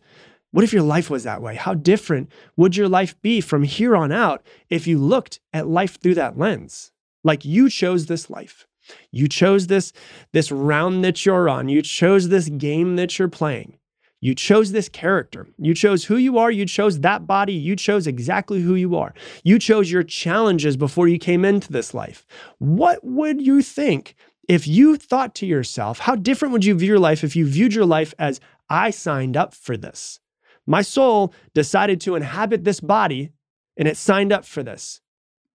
what 0.52 0.64
if 0.64 0.72
your 0.72 0.84
life 0.84 1.10
was 1.10 1.26
that 1.26 1.42
way? 1.42 1.56
How 1.56 1.74
different 1.74 2.32
would 2.56 2.78
your 2.78 2.88
life 2.88 3.22
be 3.22 3.42
from 3.42 3.64
here 3.64 3.94
on 3.94 4.14
out 4.14 4.42
if 4.70 4.88
you 4.88 4.98
looked 4.98 5.42
at 5.52 5.68
life 5.68 6.00
through 6.00 6.16
that 6.16 6.38
lens? 6.38 6.94
Like 7.26 7.44
you 7.44 7.70
chose 7.70 8.06
this 8.06 8.30
life. 8.30 8.69
You 9.12 9.28
chose 9.28 9.68
this, 9.68 9.94
this 10.34 10.52
round 10.52 11.04
that 11.04 11.26
you're 11.26 11.50
on. 11.50 11.70
You 11.70 11.82
chose 11.82 12.30
this 12.30 12.50
game 12.50 12.96
that 12.96 13.18
you're 13.18 13.28
playing. 13.28 13.80
You 14.22 14.36
chose 14.36 14.72
this 14.72 14.90
character. 14.90 15.48
You 15.58 15.74
chose 15.74 16.06
who 16.06 16.18
you 16.18 16.38
are. 16.38 16.52
You 16.52 16.66
chose 16.66 17.00
that 17.00 17.26
body. 17.26 17.54
You 17.54 17.76
chose 17.76 18.06
exactly 18.06 18.62
who 18.62 18.76
you 18.76 18.96
are. 18.96 19.14
You 19.44 19.60
chose 19.60 19.92
your 19.92 20.04
challenges 20.04 20.76
before 20.76 21.08
you 21.08 21.18
came 21.18 21.46
into 21.46 21.72
this 21.72 21.94
life. 21.94 22.26
What 22.58 23.04
would 23.04 23.42
you 23.42 23.62
think 23.62 24.16
if 24.48 24.68
you 24.68 24.98
thought 24.98 25.36
to 25.36 25.46
yourself, 25.46 26.00
how 26.00 26.16
different 26.16 26.52
would 26.52 26.66
you 26.66 26.76
view 26.76 26.90
your 26.90 27.00
life 27.00 27.24
if 27.24 27.36
you 27.36 27.46
viewed 27.46 27.74
your 27.74 27.86
life 27.86 28.14
as, 28.20 28.42
I 28.70 28.90
signed 28.90 29.38
up 29.38 29.54
for 29.54 29.78
this? 29.78 30.20
My 30.68 30.82
soul 30.82 31.34
decided 31.54 32.02
to 32.02 32.16
inhabit 32.16 32.64
this 32.64 32.80
body 32.80 33.32
and 33.78 33.88
it 33.88 33.96
signed 33.96 34.34
up 34.34 34.44
for 34.44 34.64
this. 34.64 35.02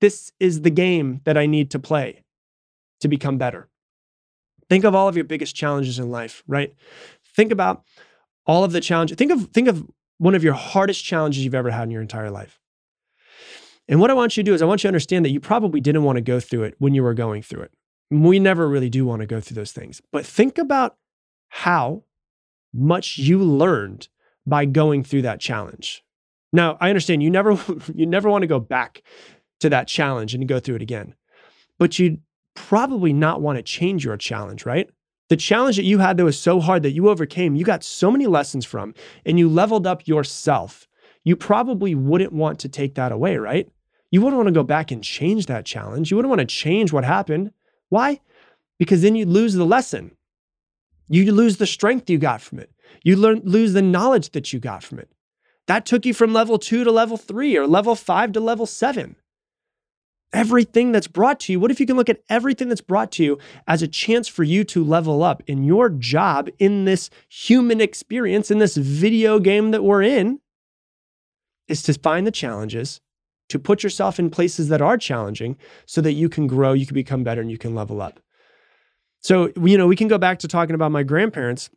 This 0.01 0.33
is 0.41 0.63
the 0.63 0.71
game 0.71 1.21
that 1.25 1.37
I 1.37 1.47
need 1.47 1.71
to 1.73 1.79
play 1.79 2.24
to 3.05 3.09
become 3.09 3.37
better. 3.37 3.69
Think 4.71 4.85
of 4.85 4.95
all 4.95 5.09
of 5.09 5.15
your 5.15 5.27
biggest 5.27 5.55
challenges 5.55 5.99
in 5.99 6.11
life, 6.11 6.43
right? 6.49 6.75
Think 7.37 7.53
about 7.53 7.85
all 8.47 8.65
of 8.65 8.73
the 8.73 8.81
challenges. 8.81 9.19
Think 9.19 9.31
of 9.31 9.51
think 9.51 9.69
of 9.69 9.87
one 10.17 10.35
of 10.35 10.43
your 10.43 10.55
hardest 10.55 11.05
challenges 11.05 11.45
you've 11.45 11.55
ever 11.55 11.71
had 11.71 11.83
in 11.83 11.91
your 11.91 12.01
entire 12.01 12.31
life. 12.31 12.59
And 13.89 14.01
what 14.01 14.11
I 14.11 14.15
want 14.15 14.39
you 14.39 14.43
to 14.43 14.51
do 14.51 14.55
is 14.55 14.63
I 14.63 14.65
want 14.65 14.81
you 14.81 14.89
to 14.89 14.89
understand 14.89 15.23
that 15.27 15.31
you 15.31 15.41
probably 15.41 15.83
didn't 15.83 16.05
want 16.05 16.17
to 16.17 16.23
go 16.23 16.41
through 16.41 16.63
it 16.63 16.77
when 16.79 16.95
you 16.95 17.03
were 17.03 17.13
going 17.13 17.43
through 17.43 17.65
it. 17.65 17.73
We 18.11 18.39
never 18.39 18.67
really 18.67 18.89
do 18.89 19.05
want 19.05 19.21
to 19.21 19.27
go 19.27 19.39
through 19.39 19.57
those 19.57 19.73
things. 19.73 20.01
But 20.11 20.25
think 20.25 20.57
about 20.57 20.97
how 21.49 22.05
much 22.73 23.19
you 23.19 23.39
learned 23.39 24.09
by 24.47 24.65
going 24.65 25.05
through 25.05 25.23
that 25.23 25.41
challenge. 25.41 26.03
Now, 26.55 26.79
I 26.81 26.89
understand 26.89 27.23
you 27.23 27.31
never 27.31 27.53
you 27.95 28.07
never 28.07 28.31
want 28.31 28.43
to 28.43 28.49
go 28.49 28.61
back 28.61 29.03
to 29.61 29.69
that 29.69 29.89
challenge 29.89 30.35
and 30.35 30.49
go 30.49 30.59
through 30.59 30.77
it 30.77 30.83
again. 30.83 31.15
But 31.79 31.99
you 31.99 32.19
probably 32.55 33.13
not 33.13 33.41
want 33.41 33.57
to 33.57 33.63
change 33.63 34.05
your 34.05 34.17
challenge, 34.17 34.65
right? 34.65 34.89
The 35.29 35.37
challenge 35.37 35.77
that 35.77 35.85
you 35.85 35.99
had 35.99 36.17
that 36.17 36.25
was 36.25 36.39
so 36.39 36.61
hard 36.61 36.83
that 36.83 36.93
you 36.93 37.09
overcame, 37.09 37.57
you 37.57 37.65
got 37.65 37.83
so 37.83 38.11
many 38.11 38.27
lessons 38.27 38.65
from, 38.65 38.95
and 39.25 39.39
you 39.39 39.49
leveled 39.49 39.87
up 39.87 40.07
yourself. 40.07 40.87
You 41.25 41.37
probably 41.37 41.95
wouldn't 41.95 42.33
want 42.33 42.59
to 42.61 42.69
take 42.69 42.95
that 42.97 43.13
away, 43.13 43.37
right? 43.37 43.69
You 44.11 44.21
wouldn't 44.21 44.37
want 44.37 44.49
to 44.49 44.53
go 44.53 44.63
back 44.63 44.91
and 44.91 45.03
change 45.03 45.47
that 45.47 45.65
challenge. 45.65 46.11
You 46.11 46.17
wouldn't 46.17 46.31
want 46.31 46.41
to 46.41 46.47
change 46.47 46.93
what 46.93 47.05
happened. 47.05 47.53
Why? 47.89 48.21
Because 48.79 49.03
then 49.03 49.17
you 49.17 49.25
lose 49.25 49.55
the 49.55 49.65
lesson. 49.65 50.13
You 51.09 51.33
lose 51.33 51.57
the 51.57 51.67
strength 51.67 52.11
you 52.11 52.19
got 52.19 52.41
from 52.41 52.59
it. 52.59 52.71
You 53.03 53.17
learn, 53.17 53.41
lose 53.45 53.73
the 53.73 53.83
knowledge 53.83 54.31
that 54.31 54.53
you 54.53 54.61
got 54.61 54.85
from 54.85 54.99
it. 54.99 55.11
That 55.67 55.87
took 55.87 56.05
you 56.05 56.13
from 56.13 56.33
level 56.33 56.59
two 56.59 56.85
to 56.85 56.93
level 56.93 57.17
three 57.17 57.57
or 57.57 57.67
level 57.67 57.95
five 57.95 58.33
to 58.33 58.41
level 58.41 58.67
seven 58.67 59.17
everything 60.35 60.93
that's 60.93 61.07
brought 61.07 61.41
to 61.41 61.53
you. 61.53 61.61
What 61.61 61.71
if 61.71 61.81
you 61.81 61.87
can 61.87 61.97
look 61.97 62.11
at 62.11 62.21
everything 62.29 62.69
that's 62.69 62.81
brought 62.81 63.13
to 63.13 63.25
you 63.25 63.39
as 63.67 63.81
a 63.81 63.89
chance 63.89 64.29
for 64.29 64.43
you 64.43 64.65
to 64.65 64.85
level 64.85 65.23
up 65.23 65.43
in 65.47 65.65
your 65.65 65.89
job 65.89 66.51
in 66.59 66.85
this 66.85 67.09
human 67.29 67.81
experience, 67.81 68.51
in 68.51 68.59
this 68.59 68.77
video 68.77 69.39
game 69.39 69.71
that 69.71 69.85
we're 69.85 70.03
in? 70.03 70.41
Is 71.69 71.83
to 71.85 71.95
find 71.95 72.27
the 72.27 72.31
challenges, 72.31 73.01
to 73.49 73.59
put 73.59 73.83
yourself 73.83 74.19
in 74.19 74.29
places 74.29 74.69
that 74.69 74.83
are 74.83 74.99
challenging 74.99 75.57
so 75.87 76.03
that 76.03 76.13
you 76.13 76.29
can 76.29 76.47
grow, 76.47 76.75
you 76.75 76.85
can 76.85 76.95
become 76.95 77.25
better, 77.25 77.41
and 77.41 77.51
you 77.51 77.57
can 77.57 77.75
level 77.75 78.03
up. 78.03 78.21
So, 79.21 79.51
you 79.57 79.79
know, 79.79 79.87
we 79.87 79.97
can 79.97 80.09
go 80.09 80.19
back 80.19 80.41
to 80.41 80.49
talking 80.49 80.75
about 80.75 80.93
my 80.93 81.03
grandparents. 81.03 81.71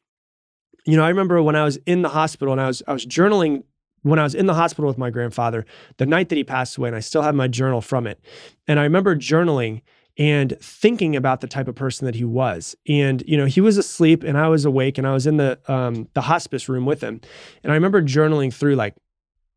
You 0.85 0.97
know, 0.97 1.05
I 1.05 1.09
remember 1.09 1.41
when 1.41 1.55
I 1.55 1.63
was 1.63 1.77
in 1.85 2.01
the 2.01 2.09
hospital 2.09 2.51
and 2.51 2.59
I 2.59 2.67
was 2.67 2.83
I 2.85 2.91
was 2.91 3.05
journaling 3.05 3.63
when 4.03 4.19
I 4.19 4.23
was 4.23 4.35
in 4.35 4.45
the 4.45 4.53
hospital 4.53 4.87
with 4.87 4.97
my 4.97 5.09
grandfather, 5.09 5.65
the 5.97 6.05
night 6.05 6.29
that 6.29 6.35
he 6.35 6.43
passed 6.43 6.77
away, 6.77 6.89
and 6.89 6.95
I 6.95 7.01
still 7.01 7.21
have 7.21 7.35
my 7.35 7.47
journal 7.47 7.81
from 7.81 8.07
it. 8.07 8.19
And 8.67 8.79
I 8.79 8.83
remember 8.83 9.15
journaling 9.15 9.81
and 10.17 10.57
thinking 10.59 11.15
about 11.15 11.41
the 11.41 11.47
type 11.47 11.67
of 11.67 11.75
person 11.75 12.05
that 12.05 12.15
he 12.15 12.23
was. 12.23 12.75
And 12.87 13.23
you 13.27 13.37
know, 13.37 13.45
he 13.45 13.61
was 13.61 13.77
asleep 13.77 14.23
and 14.23 14.37
I 14.37 14.47
was 14.47 14.65
awake, 14.65 14.97
and 14.97 15.07
I 15.07 15.13
was 15.13 15.27
in 15.27 15.37
the 15.37 15.59
um, 15.67 16.07
the 16.13 16.21
hospice 16.21 16.69
room 16.69 16.85
with 16.85 17.01
him. 17.01 17.21
And 17.63 17.71
I 17.71 17.75
remember 17.75 18.01
journaling 18.01 18.53
through 18.53 18.75
like 18.75 18.95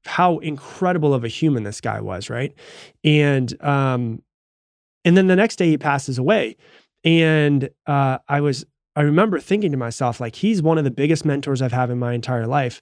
how 0.04 0.38
incredible 0.38 1.14
of 1.14 1.24
a 1.24 1.28
human 1.28 1.62
this 1.62 1.80
guy 1.80 2.00
was, 2.00 2.30
right? 2.30 2.54
And 3.04 3.62
um, 3.62 4.22
and 5.04 5.16
then 5.16 5.28
the 5.28 5.36
next 5.36 5.56
day 5.56 5.68
he 5.68 5.78
passes 5.78 6.18
away, 6.18 6.56
and 7.04 7.70
uh, 7.86 8.18
I 8.28 8.40
was 8.40 8.66
I 8.96 9.02
remember 9.02 9.40
thinking 9.40 9.70
to 9.70 9.78
myself 9.78 10.20
like 10.20 10.36
he's 10.36 10.62
one 10.62 10.78
of 10.78 10.84
the 10.84 10.90
biggest 10.90 11.24
mentors 11.24 11.62
I've 11.62 11.72
had 11.72 11.90
in 11.90 11.98
my 11.98 12.12
entire 12.12 12.46
life 12.46 12.80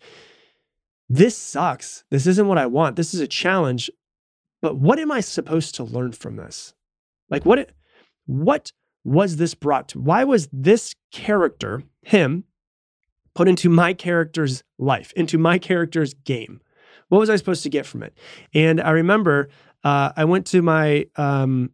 this 1.09 1.37
sucks. 1.37 2.05
This 2.11 2.27
isn't 2.27 2.47
what 2.47 2.59
I 2.59 2.67
want. 2.67 2.97
This 2.97 3.15
is 3.15 3.21
a 3.21 3.27
challenge. 3.27 3.91
But 4.61 4.77
what 4.77 4.99
am 4.99 5.11
I 5.11 5.21
supposed 5.21 5.75
to 5.77 5.85
learn 5.85 6.13
from 6.13 6.37
this? 6.37 6.75
Like 7.31 7.45
what 7.45 7.71
what 8.27 8.73
was 9.05 9.37
this 9.37 9.55
brought 9.55 9.89
to? 9.89 10.01
Why 10.01 10.25
was 10.25 10.49
this 10.53 10.95
character, 11.13 11.83
him, 12.03 12.45
put 13.35 13.49
into 13.49 13.69
my 13.71 13.95
character's 13.95 14.63
life, 14.79 15.13
into 15.17 15.39
my 15.39 15.59
character's 15.59 16.13
game? 16.13 16.61
What 17.09 17.19
was 17.19 17.31
I 17.31 17.37
supposed 17.37 17.63
to 17.63 17.71
get 17.71 17.87
from 17.87 18.03
it? 18.03 18.17
And 18.53 18.81
I 18.81 18.91
remember 18.91 19.49
uh, 19.85 20.13
I 20.17 20.25
went 20.25 20.47
to 20.49 20.61
my 20.61 21.07
um, 21.17 21.71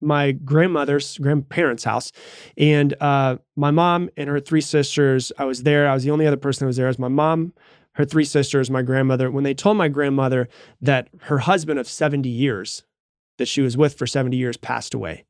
my 0.00 0.32
grandmother's 0.32 1.16
grandparents' 1.18 1.84
house, 1.84 2.10
and 2.56 2.94
uh, 3.00 3.36
my 3.54 3.70
mom 3.70 4.10
and 4.16 4.28
her 4.28 4.40
three 4.40 4.60
sisters. 4.60 5.30
I 5.38 5.44
was 5.44 5.62
there. 5.62 5.88
I 5.88 5.94
was 5.94 6.02
the 6.02 6.10
only 6.10 6.26
other 6.26 6.36
person 6.36 6.64
that 6.64 6.68
was 6.68 6.76
there. 6.76 6.88
As 6.88 6.98
my 6.98 7.08
mom, 7.08 7.52
her 7.94 8.04
three 8.04 8.24
sisters, 8.24 8.70
my 8.70 8.82
grandmother, 8.82 9.30
when 9.30 9.44
they 9.44 9.54
told 9.54 9.76
my 9.76 9.88
grandmother 9.88 10.48
that 10.80 11.08
her 11.22 11.38
husband 11.38 11.78
of 11.78 11.88
70 11.88 12.28
years, 12.28 12.84
that 13.38 13.48
she 13.48 13.60
was 13.60 13.76
with 13.76 13.94
for 13.94 14.06
70 14.06 14.36
years, 14.36 14.56
passed 14.56 14.94
away. 14.94 15.24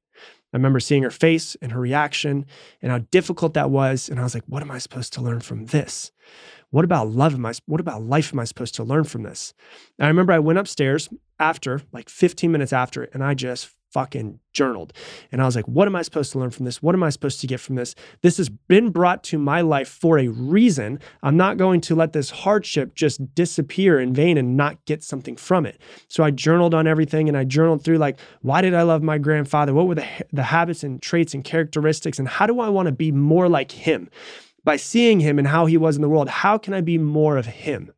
I 0.53 0.59
remember 0.59 0.81
seeing 0.81 1.03
her 1.03 1.11
face 1.11 1.57
and 1.63 1.73
her 1.73 1.81
reaction 1.81 2.45
and 2.83 2.93
how 2.93 2.99
difficult 3.11 3.55
that 3.55 3.71
was. 3.71 4.09
And 4.09 4.21
I 4.21 4.23
was 4.23 4.35
like, 4.35 4.45
what 4.47 4.63
am 4.63 4.71
I 4.71 4.79
supposed 4.79 5.15
to 5.15 5.23
learn 5.23 5.41
from 5.41 5.67
this? 5.67 6.13
What 6.71 6.85
about 6.85 7.09
love 7.09 7.35
am 7.35 7.47
I, 7.47 7.55
what 7.67 7.81
about 7.81 8.03
life 8.03 8.33
am 8.33 8.39
I 8.41 8.45
supposed 8.45 8.75
to 8.77 8.85
learn 8.85 9.05
from 9.05 9.23
this? 9.23 9.55
And 9.99 10.07
I 10.07 10.09
remember 10.09 10.33
I 10.33 10.39
went 10.39 10.59
upstairs 10.59 11.09
after, 11.39 11.83
like 11.93 12.09
15 12.09 12.53
minutes 12.53 12.73
after, 12.73 13.05
and 13.05 13.25
I 13.25 13.35
just 13.35 13.71
fucking 13.93 14.41
journaled. 14.53 14.93
And 15.31 15.41
I 15.43 15.45
was 15.45 15.57
like, 15.57 15.67
what 15.67 15.87
am 15.87 15.97
I 15.97 16.03
supposed 16.03 16.33
to 16.33 16.39
learn 16.39 16.51
from 16.51 16.65
this? 16.65 16.83
What 16.83 16.95
am 16.95 17.03
I 17.03 17.11
supposed 17.11 17.41
to 17.41 17.47
get 17.47 17.61
from 17.61 17.77
this? 17.77 17.95
This 18.23 18.37
has 18.37 18.49
been 18.49 18.91
brought 18.91 19.23
to 19.25 19.39
my 19.39 19.61
life 19.61 19.89
for 19.89 20.19
a 20.19 20.29
reason. 20.29 20.99
I'm 21.23 21.37
not 21.37 21.57
going 21.57 21.81
to 21.83 21.95
let 21.95 22.13
this 22.13 22.31
hardship 22.31 22.95
just 22.95 23.35
disappear 23.35 24.01
in 24.01 24.15
vain 24.15 24.37
and 24.37 24.57
not 24.57 24.85
get 24.85 25.03
something 25.03 25.37
from 25.37 25.67
it. 25.67 25.81
So 26.09 26.25
I 26.25 26.31
journaled 26.31 26.75
on 26.75 26.87
everything 26.87 27.29
and 27.29 27.37
I 27.37 27.45
journaled 27.45 27.85
through 27.85 27.99
like, 27.99 28.19
why 28.41 28.61
did 28.63 28.75
I 28.75 28.83
love 28.83 29.03
my 29.03 29.19
grandfather? 29.19 29.75
What 29.75 29.87
were 29.87 29.95
the, 29.95 30.07
the 30.33 30.43
habits 30.43 30.83
and 30.83 31.01
traits 31.01 31.35
and 31.35 31.45
characteristics? 31.45 32.19
And 32.19 32.29
how 32.29 32.47
do 32.47 32.61
I 32.61 32.69
want 32.69 32.87
to 32.87 32.93
be 32.93 33.13
more 33.13 33.49
like 33.49 33.73
him? 33.73 34.09
By 34.65 34.77
seeing 34.77 35.19
him 35.19 35.39
and 35.39 35.49
how 35.49 35.67
he 35.67 35.77
was 35.77 35.97
in 35.97 36.03
the 36.03 36.09
world, 36.09 36.29
how 36.29 36.57
can 36.57 36.73
I 36.73 36.83
be 36.83 36.97
more 36.97 37.37
of 37.37 37.47
him? 37.47 37.93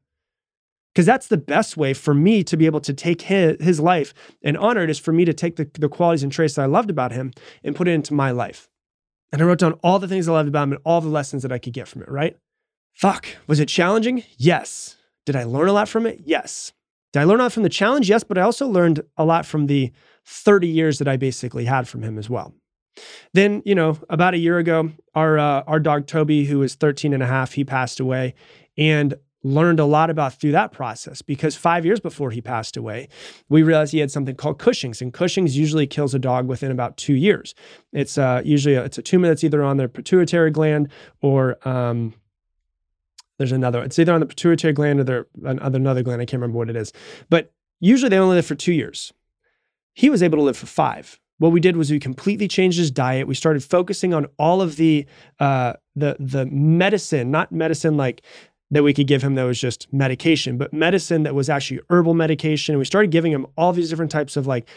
Because 0.94 1.06
that's 1.06 1.26
the 1.26 1.36
best 1.36 1.76
way 1.76 1.92
for 1.92 2.14
me 2.14 2.44
to 2.44 2.56
be 2.56 2.66
able 2.66 2.80
to 2.80 2.94
take 2.94 3.22
his, 3.22 3.56
his 3.60 3.80
life 3.80 4.14
and 4.42 4.56
honor 4.56 4.84
it 4.84 4.90
is 4.90 4.98
for 4.98 5.12
me 5.12 5.24
to 5.24 5.34
take 5.34 5.56
the, 5.56 5.68
the 5.74 5.88
qualities 5.88 6.22
and 6.22 6.30
traits 6.30 6.54
that 6.54 6.62
I 6.62 6.66
loved 6.66 6.88
about 6.88 7.12
him 7.12 7.32
and 7.64 7.74
put 7.74 7.88
it 7.88 7.92
into 7.92 8.14
my 8.14 8.30
life. 8.30 8.68
And 9.32 9.42
I 9.42 9.44
wrote 9.44 9.58
down 9.58 9.72
all 9.82 9.98
the 9.98 10.06
things 10.06 10.28
I 10.28 10.32
loved 10.32 10.48
about 10.48 10.64
him 10.64 10.72
and 10.74 10.82
all 10.84 11.00
the 11.00 11.08
lessons 11.08 11.42
that 11.42 11.50
I 11.50 11.58
could 11.58 11.72
get 11.72 11.88
from 11.88 12.02
it, 12.02 12.08
right? 12.08 12.36
Fuck. 12.94 13.26
Was 13.48 13.58
it 13.58 13.66
challenging? 13.66 14.22
Yes. 14.36 14.96
Did 15.26 15.34
I 15.34 15.42
learn 15.42 15.68
a 15.68 15.72
lot 15.72 15.88
from 15.88 16.06
it? 16.06 16.20
Yes. 16.24 16.72
Did 17.12 17.20
I 17.20 17.24
learn 17.24 17.40
a 17.40 17.44
lot 17.44 17.52
from 17.52 17.64
the 17.64 17.68
challenge? 17.68 18.08
Yes, 18.08 18.22
but 18.22 18.38
I 18.38 18.42
also 18.42 18.68
learned 18.68 19.00
a 19.16 19.24
lot 19.24 19.46
from 19.46 19.66
the 19.66 19.90
30 20.26 20.68
years 20.68 20.98
that 20.98 21.08
I 21.08 21.16
basically 21.16 21.64
had 21.64 21.88
from 21.88 22.02
him 22.02 22.18
as 22.18 22.30
well. 22.30 22.54
Then, 23.32 23.62
you 23.64 23.74
know, 23.74 23.98
about 24.08 24.34
a 24.34 24.38
year 24.38 24.58
ago, 24.58 24.92
our 25.16 25.36
uh, 25.36 25.62
our 25.66 25.80
dog 25.80 26.06
Toby, 26.06 26.44
who 26.44 26.60
was 26.60 26.76
13 26.76 27.12
and 27.12 27.22
a 27.22 27.26
half, 27.26 27.54
he 27.54 27.64
passed 27.64 27.98
away. 27.98 28.34
And 28.76 29.14
learned 29.44 29.78
a 29.78 29.84
lot 29.84 30.10
about 30.10 30.40
through 30.40 30.52
that 30.52 30.72
process 30.72 31.22
because 31.22 31.54
five 31.54 31.84
years 31.84 32.00
before 32.00 32.30
he 32.30 32.40
passed 32.40 32.76
away, 32.76 33.08
we 33.48 33.62
realized 33.62 33.92
he 33.92 33.98
had 33.98 34.10
something 34.10 34.34
called 34.34 34.58
Cushing's, 34.58 35.00
and 35.00 35.12
Cushing's 35.12 35.56
usually 35.56 35.86
kills 35.86 36.14
a 36.14 36.18
dog 36.18 36.48
within 36.48 36.72
about 36.72 36.96
two 36.96 37.14
years. 37.14 37.54
It's 37.92 38.18
uh, 38.18 38.40
usually 38.44 38.74
a, 38.74 38.84
it's 38.84 38.98
a 38.98 39.02
tumor 39.02 39.28
that's 39.28 39.44
either 39.44 39.62
on 39.62 39.76
the 39.76 39.86
pituitary 39.86 40.50
gland 40.50 40.88
or 41.20 41.56
um, 41.68 42.14
there's 43.38 43.52
another. 43.52 43.82
It's 43.82 43.98
either 43.98 44.14
on 44.14 44.20
the 44.20 44.26
pituitary 44.26 44.72
gland 44.72 45.00
or 45.00 45.04
there, 45.04 45.26
another 45.44 46.02
gland. 46.02 46.22
I 46.22 46.24
can't 46.24 46.40
remember 46.40 46.58
what 46.58 46.70
it 46.70 46.76
is, 46.76 46.92
but 47.28 47.52
usually 47.80 48.08
they 48.08 48.18
only 48.18 48.36
live 48.36 48.46
for 48.46 48.54
two 48.54 48.72
years. 48.72 49.12
He 49.92 50.10
was 50.10 50.22
able 50.22 50.38
to 50.38 50.42
live 50.42 50.56
for 50.56 50.66
five. 50.66 51.20
What 51.38 51.50
we 51.50 51.60
did 51.60 51.76
was 51.76 51.90
we 51.90 51.98
completely 51.98 52.46
changed 52.46 52.78
his 52.78 52.90
diet. 52.90 53.26
We 53.26 53.34
started 53.34 53.62
focusing 53.64 54.14
on 54.14 54.26
all 54.38 54.62
of 54.62 54.76
the 54.76 55.06
uh, 55.40 55.74
the 55.96 56.16
the 56.18 56.46
medicine, 56.46 57.30
not 57.30 57.52
medicine 57.52 57.96
like 57.96 58.22
that 58.70 58.82
we 58.82 58.94
could 58.94 59.06
give 59.06 59.22
him 59.22 59.34
that 59.34 59.44
was 59.44 59.60
just 59.60 59.92
medication, 59.92 60.56
but 60.56 60.72
medicine 60.72 61.22
that 61.24 61.34
was 61.34 61.48
actually 61.48 61.80
herbal 61.90 62.14
medication. 62.14 62.74
And 62.74 62.78
we 62.78 62.84
started 62.84 63.10
giving 63.10 63.32
him 63.32 63.46
all 63.56 63.72
these 63.72 63.90
different 63.90 64.10
types 64.10 64.36
of 64.36 64.46
like 64.46 64.68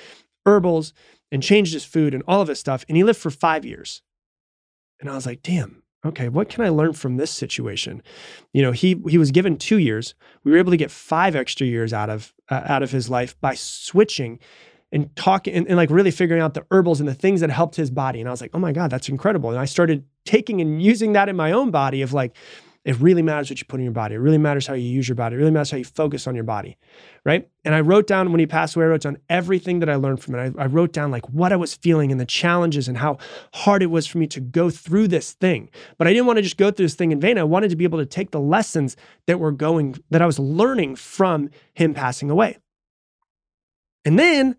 herbals 0.45 0.93
and 1.31 1.41
changed 1.41 1.73
his 1.73 1.85
food 1.85 2.13
and 2.13 2.23
all 2.27 2.41
of 2.41 2.47
his 2.47 2.59
stuff. 2.59 2.85
And 2.87 2.97
he 2.97 3.03
lived 3.03 3.19
for 3.19 3.31
five 3.31 3.65
years. 3.65 4.01
And 4.99 5.09
I 5.09 5.15
was 5.15 5.25
like, 5.25 5.41
damn, 5.41 5.83
okay, 6.05 6.29
what 6.29 6.49
can 6.49 6.63
I 6.63 6.69
learn 6.69 6.93
from 6.93 7.17
this 7.17 7.31
situation? 7.31 8.01
You 8.53 8.61
know, 8.61 8.71
he 8.71 9.01
he 9.07 9.17
was 9.17 9.31
given 9.31 9.57
two 9.57 9.77
years. 9.77 10.15
We 10.43 10.51
were 10.51 10.57
able 10.57 10.71
to 10.71 10.77
get 10.77 10.91
five 10.91 11.35
extra 11.35 11.67
years 11.67 11.93
out 11.93 12.09
of 12.09 12.33
uh, 12.49 12.63
out 12.65 12.83
of 12.83 12.91
his 12.91 13.09
life 13.09 13.39
by 13.39 13.55
switching 13.55 14.39
and 14.91 15.13
talking 15.15 15.53
and, 15.53 15.67
and, 15.67 15.75
like 15.75 15.89
really 15.89 16.11
figuring 16.11 16.41
out 16.41 16.53
the 16.53 16.65
herbals 16.71 17.01
and 17.01 17.09
the 17.09 17.13
things 17.13 17.41
that 17.41 17.49
helped 17.49 17.75
his 17.75 17.91
body. 17.91 18.21
And 18.21 18.29
I 18.29 18.31
was 18.31 18.39
like, 18.39 18.51
oh 18.53 18.59
my 18.59 18.71
God, 18.71 18.89
that's 18.89 19.09
incredible. 19.09 19.49
And 19.49 19.59
I 19.59 19.65
started 19.65 20.05
taking 20.25 20.61
and 20.61 20.81
using 20.81 21.11
that 21.13 21.27
in 21.27 21.35
my 21.35 21.51
own 21.51 21.71
body 21.71 22.01
of 22.01 22.13
like, 22.13 22.35
It 22.87 22.97
really 23.01 23.21
matters 23.21 23.49
what 23.49 23.59
you 23.59 23.65
put 23.65 23.81
in 23.81 23.83
your 23.83 23.91
body. 23.91 24.15
It 24.15 24.19
really 24.19 24.37
matters 24.37 24.65
how 24.65 24.73
you 24.73 24.89
use 24.89 25.09
your 25.09 25.15
body. 25.17 25.35
It 25.35 25.39
really 25.39 25.51
matters 25.51 25.71
how 25.71 25.77
you 25.77 25.83
focus 25.83 26.25
on 26.25 26.35
your 26.35 26.45
body, 26.45 26.77
right? 27.25 27.45
And 27.65 27.75
I 27.75 27.81
wrote 27.81 28.07
down 28.07 28.31
when 28.31 28.39
he 28.39 28.47
passed 28.47 28.77
away, 28.77 28.85
I 28.85 28.87
wrote 28.87 29.01
down 29.01 29.17
everything 29.27 29.79
that 29.79 29.89
I 29.89 29.95
learned 29.95 30.23
from 30.23 30.35
it. 30.35 30.55
I, 30.57 30.63
I 30.63 30.65
wrote 30.67 30.93
down 30.93 31.11
like 31.11 31.27
what 31.27 31.51
I 31.51 31.57
was 31.57 31.75
feeling 31.75 32.13
and 32.13 32.19
the 32.19 32.25
challenges 32.25 32.87
and 32.87 32.97
how 32.97 33.17
hard 33.53 33.83
it 33.83 33.87
was 33.87 34.07
for 34.07 34.19
me 34.19 34.27
to 34.27 34.39
go 34.39 34.69
through 34.69 35.09
this 35.09 35.33
thing. 35.33 35.69
But 35.97 36.07
I 36.07 36.13
didn't 36.13 36.27
want 36.27 36.37
to 36.37 36.43
just 36.43 36.55
go 36.55 36.71
through 36.71 36.85
this 36.85 36.95
thing 36.95 37.11
in 37.11 37.19
vain. 37.19 37.37
I 37.37 37.43
wanted 37.43 37.71
to 37.71 37.75
be 37.75 37.83
able 37.83 37.99
to 37.99 38.05
take 38.05 38.31
the 38.31 38.39
lessons 38.39 38.95
that 39.25 39.37
were 39.37 39.51
going, 39.51 39.97
that 40.09 40.21
I 40.21 40.25
was 40.25 40.39
learning 40.39 40.95
from 40.95 41.49
him 41.73 41.93
passing 41.93 42.29
away. 42.29 42.57
And 44.05 44.17
then 44.17 44.55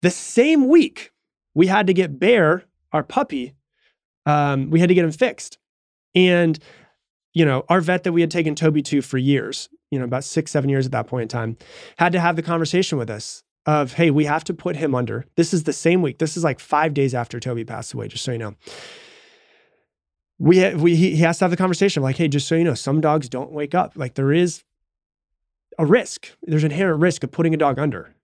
the 0.00 0.10
same 0.10 0.68
week, 0.68 1.12
we 1.52 1.66
had 1.66 1.86
to 1.88 1.92
get 1.92 2.18
Bear, 2.18 2.64
our 2.92 3.02
puppy, 3.02 3.52
um, 4.24 4.70
we 4.70 4.80
had 4.80 4.88
to 4.88 4.94
get 4.94 5.04
him 5.04 5.12
fixed. 5.12 5.58
And, 6.14 6.58
you 7.36 7.44
know, 7.44 7.66
our 7.68 7.82
vet 7.82 8.02
that 8.04 8.12
we 8.12 8.22
had 8.22 8.30
taken 8.30 8.54
Toby 8.54 8.80
to 8.80 9.02
for 9.02 9.18
years, 9.18 9.68
you 9.90 9.98
know, 9.98 10.06
about 10.06 10.24
six, 10.24 10.50
seven 10.50 10.70
years 10.70 10.86
at 10.86 10.92
that 10.92 11.06
point 11.06 11.24
in 11.24 11.28
time, 11.28 11.58
had 11.98 12.12
to 12.12 12.18
have 12.18 12.34
the 12.34 12.42
conversation 12.42 12.96
with 12.96 13.10
us 13.10 13.42
of, 13.66 13.92
hey, 13.92 14.10
we 14.10 14.24
have 14.24 14.42
to 14.44 14.54
put 14.54 14.74
him 14.74 14.94
under. 14.94 15.26
This 15.36 15.52
is 15.52 15.64
the 15.64 15.72
same 15.74 16.00
week. 16.00 16.16
This 16.16 16.38
is 16.38 16.44
like 16.44 16.58
five 16.58 16.94
days 16.94 17.14
after 17.14 17.38
Toby 17.38 17.62
passed 17.62 17.92
away, 17.92 18.08
just 18.08 18.24
so 18.24 18.32
you 18.32 18.38
know. 18.38 18.54
We, 20.38 20.74
we 20.76 20.96
he, 20.96 21.10
he 21.10 21.22
has 21.24 21.36
to 21.40 21.44
have 21.44 21.50
the 21.50 21.58
conversation 21.58 22.02
like, 22.02 22.16
hey, 22.16 22.26
just 22.26 22.48
so 22.48 22.54
you 22.54 22.64
know, 22.64 22.72
some 22.72 23.02
dogs 23.02 23.28
don't 23.28 23.52
wake 23.52 23.74
up. 23.74 23.92
Like 23.96 24.14
there 24.14 24.32
is 24.32 24.64
a 25.78 25.84
risk. 25.84 26.30
There's 26.44 26.64
inherent 26.64 27.02
risk 27.02 27.22
of 27.22 27.32
putting 27.32 27.52
a 27.52 27.58
dog 27.58 27.78
under. 27.78 28.14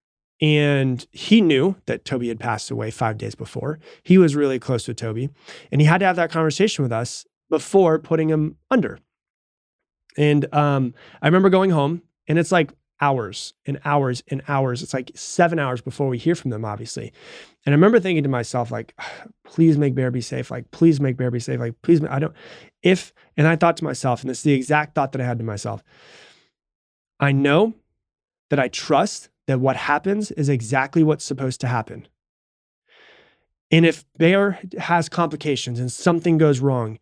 And 0.40 1.06
he 1.12 1.42
knew 1.42 1.76
that 1.84 2.06
Toby 2.06 2.28
had 2.28 2.40
passed 2.40 2.70
away 2.70 2.90
five 2.90 3.18
days 3.18 3.34
before. 3.34 3.78
He 4.04 4.16
was 4.16 4.34
really 4.34 4.58
close 4.58 4.88
with 4.88 4.96
Toby. 4.96 5.28
And 5.70 5.82
he 5.82 5.86
had 5.86 5.98
to 5.98 6.06
have 6.06 6.16
that 6.16 6.30
conversation 6.30 6.82
with 6.82 6.92
us 6.92 7.26
before 7.52 7.98
putting 7.98 8.30
him 8.30 8.56
under. 8.70 8.98
And 10.16 10.52
um, 10.54 10.94
I 11.20 11.26
remember 11.26 11.50
going 11.50 11.68
home, 11.68 12.00
and 12.26 12.38
it's 12.38 12.50
like 12.50 12.72
hours 12.98 13.52
and 13.66 13.78
hours 13.84 14.22
and 14.28 14.40
hours. 14.48 14.82
It's 14.82 14.94
like 14.94 15.10
seven 15.14 15.58
hours 15.58 15.82
before 15.82 16.08
we 16.08 16.16
hear 16.16 16.34
from 16.34 16.50
them, 16.50 16.64
obviously. 16.64 17.12
And 17.66 17.74
I 17.74 17.76
remember 17.76 18.00
thinking 18.00 18.22
to 18.22 18.30
myself, 18.30 18.70
like, 18.70 18.98
please 19.44 19.76
make 19.76 19.94
Bear 19.94 20.10
be 20.10 20.22
safe. 20.22 20.50
Like, 20.50 20.70
please 20.70 20.98
make 20.98 21.18
Bear 21.18 21.30
be 21.30 21.40
safe. 21.40 21.60
Like, 21.60 21.74
please, 21.82 22.02
I 22.04 22.20
don't, 22.20 22.32
if, 22.82 23.12
and 23.36 23.46
I 23.46 23.56
thought 23.56 23.76
to 23.76 23.84
myself, 23.84 24.22
and 24.22 24.30
this 24.30 24.38
is 24.38 24.44
the 24.44 24.54
exact 24.54 24.94
thought 24.94 25.12
that 25.12 25.20
I 25.20 25.26
had 25.26 25.36
to 25.38 25.44
myself 25.44 25.82
I 27.20 27.32
know 27.32 27.74
that 28.48 28.58
I 28.58 28.68
trust 28.68 29.28
that 29.46 29.60
what 29.60 29.76
happens 29.76 30.30
is 30.30 30.48
exactly 30.48 31.02
what's 31.04 31.24
supposed 31.24 31.60
to 31.60 31.66
happen. 31.66 32.08
And 33.70 33.86
if 33.86 34.04
Bear 34.18 34.58
has 34.78 35.08
complications 35.08 35.80
and 35.80 35.92
something 35.92 36.38
goes 36.38 36.60
wrong, 36.60 36.98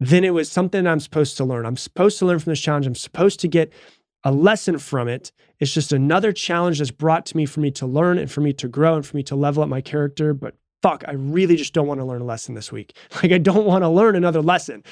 then 0.00 0.24
it 0.24 0.34
was 0.34 0.50
something 0.50 0.86
I'm 0.86 1.00
supposed 1.00 1.36
to 1.38 1.44
learn. 1.44 1.66
I'm 1.66 1.76
supposed 1.76 2.18
to 2.18 2.26
learn 2.26 2.38
from 2.38 2.52
this 2.52 2.60
challenge. 2.60 2.86
I'm 2.86 2.94
supposed 2.94 3.40
to 3.40 3.48
get 3.48 3.72
a 4.24 4.32
lesson 4.32 4.78
from 4.78 5.08
it. 5.08 5.32
It's 5.58 5.72
just 5.72 5.92
another 5.92 6.32
challenge 6.32 6.78
that's 6.78 6.90
brought 6.90 7.26
to 7.26 7.36
me 7.36 7.46
for 7.46 7.60
me 7.60 7.70
to 7.72 7.86
learn 7.86 8.18
and 8.18 8.30
for 8.30 8.40
me 8.40 8.52
to 8.54 8.68
grow 8.68 8.96
and 8.96 9.06
for 9.06 9.16
me 9.16 9.22
to 9.24 9.36
level 9.36 9.62
up 9.62 9.68
my 9.68 9.80
character. 9.80 10.34
But 10.34 10.54
fuck, 10.82 11.04
I 11.08 11.12
really 11.12 11.56
just 11.56 11.72
don't 11.72 11.86
want 11.86 12.00
to 12.00 12.04
learn 12.04 12.20
a 12.20 12.26
lesson 12.26 12.54
this 12.54 12.70
week. 12.70 12.96
Like, 13.22 13.32
I 13.32 13.38
don't 13.38 13.64
want 13.64 13.82
to 13.82 13.88
learn 13.88 14.16
another 14.16 14.42
lesson. 14.42 14.84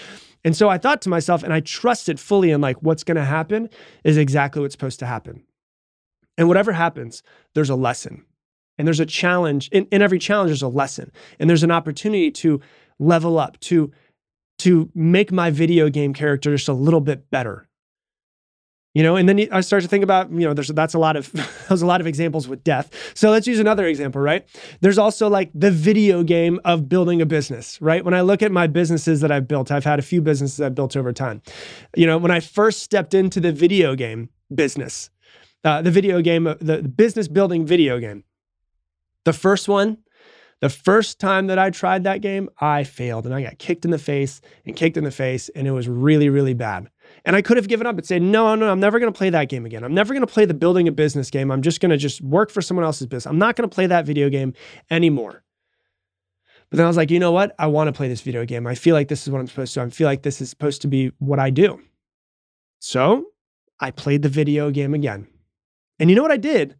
And 0.44 0.56
so 0.56 0.68
I 0.68 0.78
thought 0.78 1.02
to 1.02 1.08
myself, 1.08 1.42
and 1.42 1.52
I 1.52 1.60
trusted 1.60 2.20
fully 2.20 2.50
in 2.50 2.60
like 2.60 2.76
what's 2.82 3.04
going 3.04 3.16
to 3.16 3.24
happen 3.24 3.68
is 4.04 4.16
exactly 4.16 4.62
what's 4.62 4.74
supposed 4.74 4.98
to 5.00 5.06
happen. 5.06 5.42
And 6.36 6.48
whatever 6.48 6.72
happens, 6.72 7.22
there's 7.54 7.70
a 7.70 7.76
lesson. 7.76 8.24
And 8.76 8.86
there's 8.86 9.00
a 9.00 9.06
challenge. 9.06 9.68
In, 9.68 9.86
in 9.86 10.02
every 10.02 10.18
challenge, 10.18 10.48
there's 10.48 10.62
a 10.62 10.68
lesson. 10.68 11.12
And 11.38 11.48
there's 11.48 11.62
an 11.62 11.70
opportunity 11.70 12.30
to 12.32 12.60
level 12.98 13.38
up, 13.38 13.58
to, 13.60 13.92
to 14.58 14.90
make 14.94 15.32
my 15.32 15.50
video 15.50 15.88
game 15.88 16.14
character 16.14 16.52
just 16.52 16.68
a 16.68 16.72
little 16.72 17.00
bit 17.00 17.30
better. 17.30 17.68
You 18.94 19.02
know, 19.02 19.16
and 19.16 19.28
then 19.28 19.48
I 19.50 19.60
start 19.60 19.82
to 19.82 19.88
think 19.88 20.04
about, 20.04 20.30
you 20.30 20.46
know, 20.46 20.54
there's 20.54 20.68
that's 20.68 20.94
a 20.94 21.00
lot 21.00 21.16
of 21.16 21.32
there's 21.68 21.82
a 21.82 21.86
lot 21.86 22.00
of 22.00 22.06
examples 22.06 22.46
with 22.46 22.62
death. 22.62 22.92
So 23.14 23.30
let's 23.30 23.46
use 23.46 23.58
another 23.58 23.86
example, 23.86 24.20
right? 24.20 24.46
There's 24.82 24.98
also 24.98 25.28
like 25.28 25.50
the 25.52 25.72
video 25.72 26.22
game 26.22 26.60
of 26.64 26.88
building 26.88 27.20
a 27.20 27.26
business, 27.26 27.82
right? 27.82 28.04
When 28.04 28.14
I 28.14 28.20
look 28.20 28.40
at 28.40 28.52
my 28.52 28.68
businesses 28.68 29.20
that 29.20 29.32
I've 29.32 29.48
built, 29.48 29.72
I've 29.72 29.84
had 29.84 29.98
a 29.98 30.02
few 30.02 30.22
businesses 30.22 30.60
I've 30.60 30.76
built 30.76 30.96
over 30.96 31.12
time. 31.12 31.42
You 31.96 32.06
know, 32.06 32.18
when 32.18 32.30
I 32.30 32.38
first 32.38 32.82
stepped 32.82 33.14
into 33.14 33.40
the 33.40 33.50
video 33.50 33.96
game 33.96 34.28
business, 34.54 35.10
uh, 35.64 35.82
the 35.82 35.90
video 35.90 36.20
game, 36.20 36.44
the 36.44 36.82
business 36.82 37.26
building 37.26 37.66
video 37.66 37.98
game. 37.98 38.22
The 39.24 39.32
first 39.32 39.68
one, 39.68 39.98
the 40.64 40.70
first 40.70 41.20
time 41.20 41.48
that 41.48 41.58
I 41.58 41.68
tried 41.68 42.04
that 42.04 42.22
game, 42.22 42.48
I 42.58 42.84
failed 42.84 43.26
and 43.26 43.34
I 43.34 43.42
got 43.42 43.58
kicked 43.58 43.84
in 43.84 43.90
the 43.90 43.98
face 43.98 44.40
and 44.64 44.74
kicked 44.74 44.96
in 44.96 45.04
the 45.04 45.10
face, 45.10 45.50
and 45.50 45.68
it 45.68 45.72
was 45.72 45.90
really, 45.90 46.30
really 46.30 46.54
bad. 46.54 46.88
And 47.26 47.36
I 47.36 47.42
could 47.42 47.58
have 47.58 47.68
given 47.68 47.86
up 47.86 47.98
and 47.98 48.06
said, 48.06 48.22
no, 48.22 48.54
no, 48.54 48.70
I'm 48.70 48.80
never 48.80 48.98
going 48.98 49.12
to 49.12 49.16
play 49.16 49.28
that 49.28 49.50
game 49.50 49.66
again. 49.66 49.84
I'm 49.84 49.92
never 49.92 50.14
going 50.14 50.26
to 50.26 50.32
play 50.32 50.46
the 50.46 50.54
building 50.54 50.88
a 50.88 50.92
business 50.92 51.28
game. 51.28 51.50
I'm 51.50 51.60
just 51.60 51.82
going 51.82 51.90
to 51.90 51.98
just 51.98 52.22
work 52.22 52.50
for 52.50 52.62
someone 52.62 52.82
else's 52.82 53.06
business. 53.06 53.26
I'm 53.26 53.38
not 53.38 53.56
going 53.56 53.68
to 53.68 53.74
play 53.74 53.86
that 53.88 54.06
video 54.06 54.30
game 54.30 54.54
anymore. 54.90 55.44
But 56.70 56.78
then 56.78 56.86
I 56.86 56.88
was 56.88 56.96
like, 56.96 57.10
you 57.10 57.18
know 57.18 57.32
what? 57.32 57.54
I 57.58 57.66
want 57.66 57.88
to 57.88 57.92
play 57.92 58.08
this 58.08 58.22
video 58.22 58.46
game. 58.46 58.66
I 58.66 58.74
feel 58.74 58.94
like 58.94 59.08
this 59.08 59.22
is 59.22 59.30
what 59.30 59.40
I'm 59.40 59.46
supposed 59.46 59.74
to. 59.74 59.82
I 59.82 59.90
feel 59.90 60.06
like 60.06 60.22
this 60.22 60.40
is 60.40 60.48
supposed 60.48 60.80
to 60.80 60.88
be 60.88 61.12
what 61.18 61.38
I 61.38 61.50
do. 61.50 61.78
So 62.78 63.26
I 63.80 63.90
played 63.90 64.22
the 64.22 64.30
video 64.30 64.70
game 64.70 64.94
again. 64.94 65.28
And 65.98 66.08
you 66.08 66.16
know 66.16 66.22
what 66.22 66.32
I 66.32 66.38
did? 66.38 66.76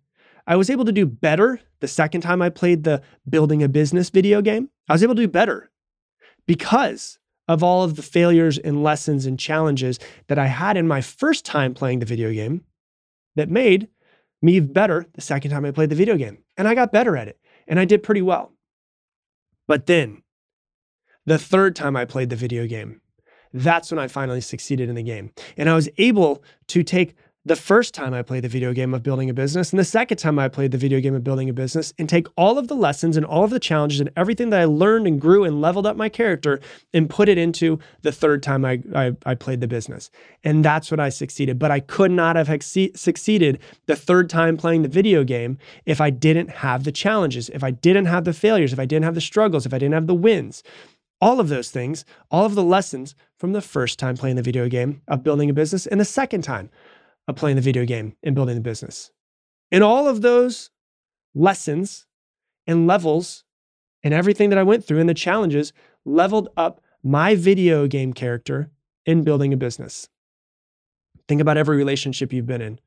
I 0.47 0.57
was 0.57 0.71
able 0.71 0.85
to 0.85 0.93
do 0.93 1.07
better 1.07 1.61
the 1.81 1.89
second 1.89 2.21
time 2.21 2.43
I 2.43 2.51
played 2.51 2.85
the 2.85 3.03
building 3.29 3.63
a 3.63 3.69
business 3.69 4.11
video 4.11 4.43
game. 4.43 4.71
I 4.89 4.93
was 4.93 5.03
able 5.03 5.15
to 5.15 5.23
do 5.23 5.29
better 5.29 5.71
because 6.47 7.19
of 7.49 7.63
all 7.63 7.83
of 7.83 7.97
the 7.97 8.03
failures 8.03 8.59
and 8.59 8.83
lessons 8.83 9.27
and 9.27 9.39
challenges 9.39 9.99
that 10.29 10.39
I 10.39 10.47
had 10.47 10.77
in 10.77 10.89
my 10.89 11.01
first 11.01 11.45
time 11.45 11.75
playing 11.75 11.99
the 11.99 12.07
video 12.07 12.33
game 12.33 12.65
that 13.37 13.51
made 13.51 13.89
me 14.43 14.61
better 14.61 15.07
the 15.15 15.21
second 15.21 15.51
time 15.51 15.65
I 15.65 15.71
played 15.71 15.91
the 15.91 15.97
video 15.97 16.17
game. 16.17 16.39
And 16.57 16.69
I 16.69 16.75
got 16.75 16.93
better 16.93 17.17
at 17.17 17.29
it 17.29 17.39
and 17.67 17.81
I 17.81 17.85
did 17.85 18.03
pretty 18.03 18.23
well. 18.23 18.53
But 19.67 19.87
then 19.87 20.23
the 21.27 21.39
third 21.39 21.75
time 21.75 21.97
I 21.97 22.05
played 22.05 22.31
the 22.31 22.37
video 22.37 22.67
game, 22.67 23.01
that's 23.53 23.91
when 23.91 23.99
I 23.99 24.09
finally 24.09 24.41
succeeded 24.41 24.89
in 24.89 24.95
the 24.95 25.03
game. 25.03 25.33
And 25.57 25.71
I 25.71 25.75
was 25.75 25.89
able 25.97 26.43
to 26.69 26.83
take 26.83 27.15
the 27.47 27.57
first 27.57 27.93
time 27.93 28.15
I 28.15 28.23
played 28.23 28.43
the 28.43 28.49
video 28.49 28.73
game 28.73 28.95
of 28.95 29.03
building 29.03 29.29
a 29.29 29.35
business 29.35 29.71
and 29.71 29.79
the 29.79 29.85
second 29.85 30.17
time 30.17 30.39
I 30.39 30.49
played 30.49 30.71
the 30.71 30.79
video 30.79 30.99
game 31.01 31.15
of 31.15 31.23
building 31.23 31.51
a 31.51 31.53
business 31.53 31.93
and 31.99 32.09
take 32.09 32.27
all 32.37 32.57
of 32.57 32.69
the 32.69 32.75
lessons 32.75 33.19
and 33.19 33.27
all 33.27 33.45
of 33.45 33.51
the 33.51 33.61
challenges 33.61 34.01
and 34.01 34.11
everything 34.17 34.49
that 34.51 34.61
I 34.61 34.65
learned 34.65 35.07
and 35.07 35.21
grew 35.21 35.45
and 35.45 35.61
leveled 35.61 35.87
up 35.87 35.97
my 35.97 36.09
character 36.09 36.61
and 36.95 37.11
put 37.11 37.29
it 37.29 37.37
into 37.37 37.79
the 38.01 38.13
third 38.13 38.43
time 38.43 38.65
I, 38.65 38.83
I, 38.95 39.17
I 39.27 39.35
played 39.35 39.61
the 39.61 39.69
business. 39.69 40.11
And 40.43 40.65
that's 40.65 40.91
what 40.91 41.01
I 41.01 41.11
succeeded. 41.11 41.59
But 41.59 41.71
I 41.71 41.81
could 41.81 42.11
not 42.11 42.37
have 42.37 42.49
succeeded 42.63 43.59
the 43.87 43.97
third 43.97 44.31
time 44.31 44.57
playing 44.57 44.81
the 44.81 44.89
video 44.89 45.23
game 45.23 45.59
if 45.85 46.01
I 46.01 46.09
didn't 46.09 46.49
have 46.49 46.85
the 46.85 46.93
challenges, 46.93 47.51
if 47.51 47.63
I 47.63 47.73
didn't 47.73 48.07
have 48.07 48.25
the 48.25 48.33
failures, 48.33 48.73
if 48.73 48.79
I 48.79 48.87
didn't 48.87 49.05
have 49.05 49.15
the 49.15 49.21
struggles, 49.21 49.67
if 49.67 49.75
I 49.75 49.79
didn't 49.79 49.95
have 49.95 50.07
the 50.07 50.15
wins 50.15 50.63
all 51.21 51.41
of 51.41 51.49
those 51.49 51.71
things, 51.71 52.05
all 52.31 52.45
of 52.45 52.55
the 52.55 52.63
lessons 52.63 53.15
from 53.39 53.53
the 53.53 53.63
first 53.63 53.99
time 53.99 54.15
playing 54.15 54.37
the 54.37 54.43
video 54.43 54.69
game 54.69 55.01
of 55.09 55.23
building 55.23 55.49
a 55.49 55.55
business 55.55 55.87
and 55.87 55.99
the 55.99 56.05
second 56.05 56.43
time 56.43 56.69
of 57.29 57.37
playing 57.37 57.57
the 57.57 57.63
video 57.63 57.85
game 57.85 58.17
and 58.23 58.35
building 58.35 58.55
the 58.55 58.61
business. 58.61 59.11
And 59.71 59.83
all 59.83 60.09
of 60.09 60.23
those 60.23 60.71
lessons 61.35 62.07
and 62.67 62.87
levels 62.87 63.45
and 64.03 64.15
everything 64.15 64.51
that 64.51 64.59
I 64.59 64.63
went 64.63 64.85
through 64.85 65.01
and 65.01 65.09
the 65.09 65.15
challenges 65.15 65.73
leveled 66.05 66.49
up 66.57 66.81
my 67.03 67.35
video 67.35 67.87
game 67.87 68.13
character 68.13 68.71
in 69.07 69.25
building 69.25 69.53
a 69.53 69.57
business. 69.57 70.09
Think 71.29 71.41
about 71.41 71.57
every 71.57 71.77
relationship 71.77 72.33
you've 72.33 72.47
been 72.47 72.63
in. 72.63 72.79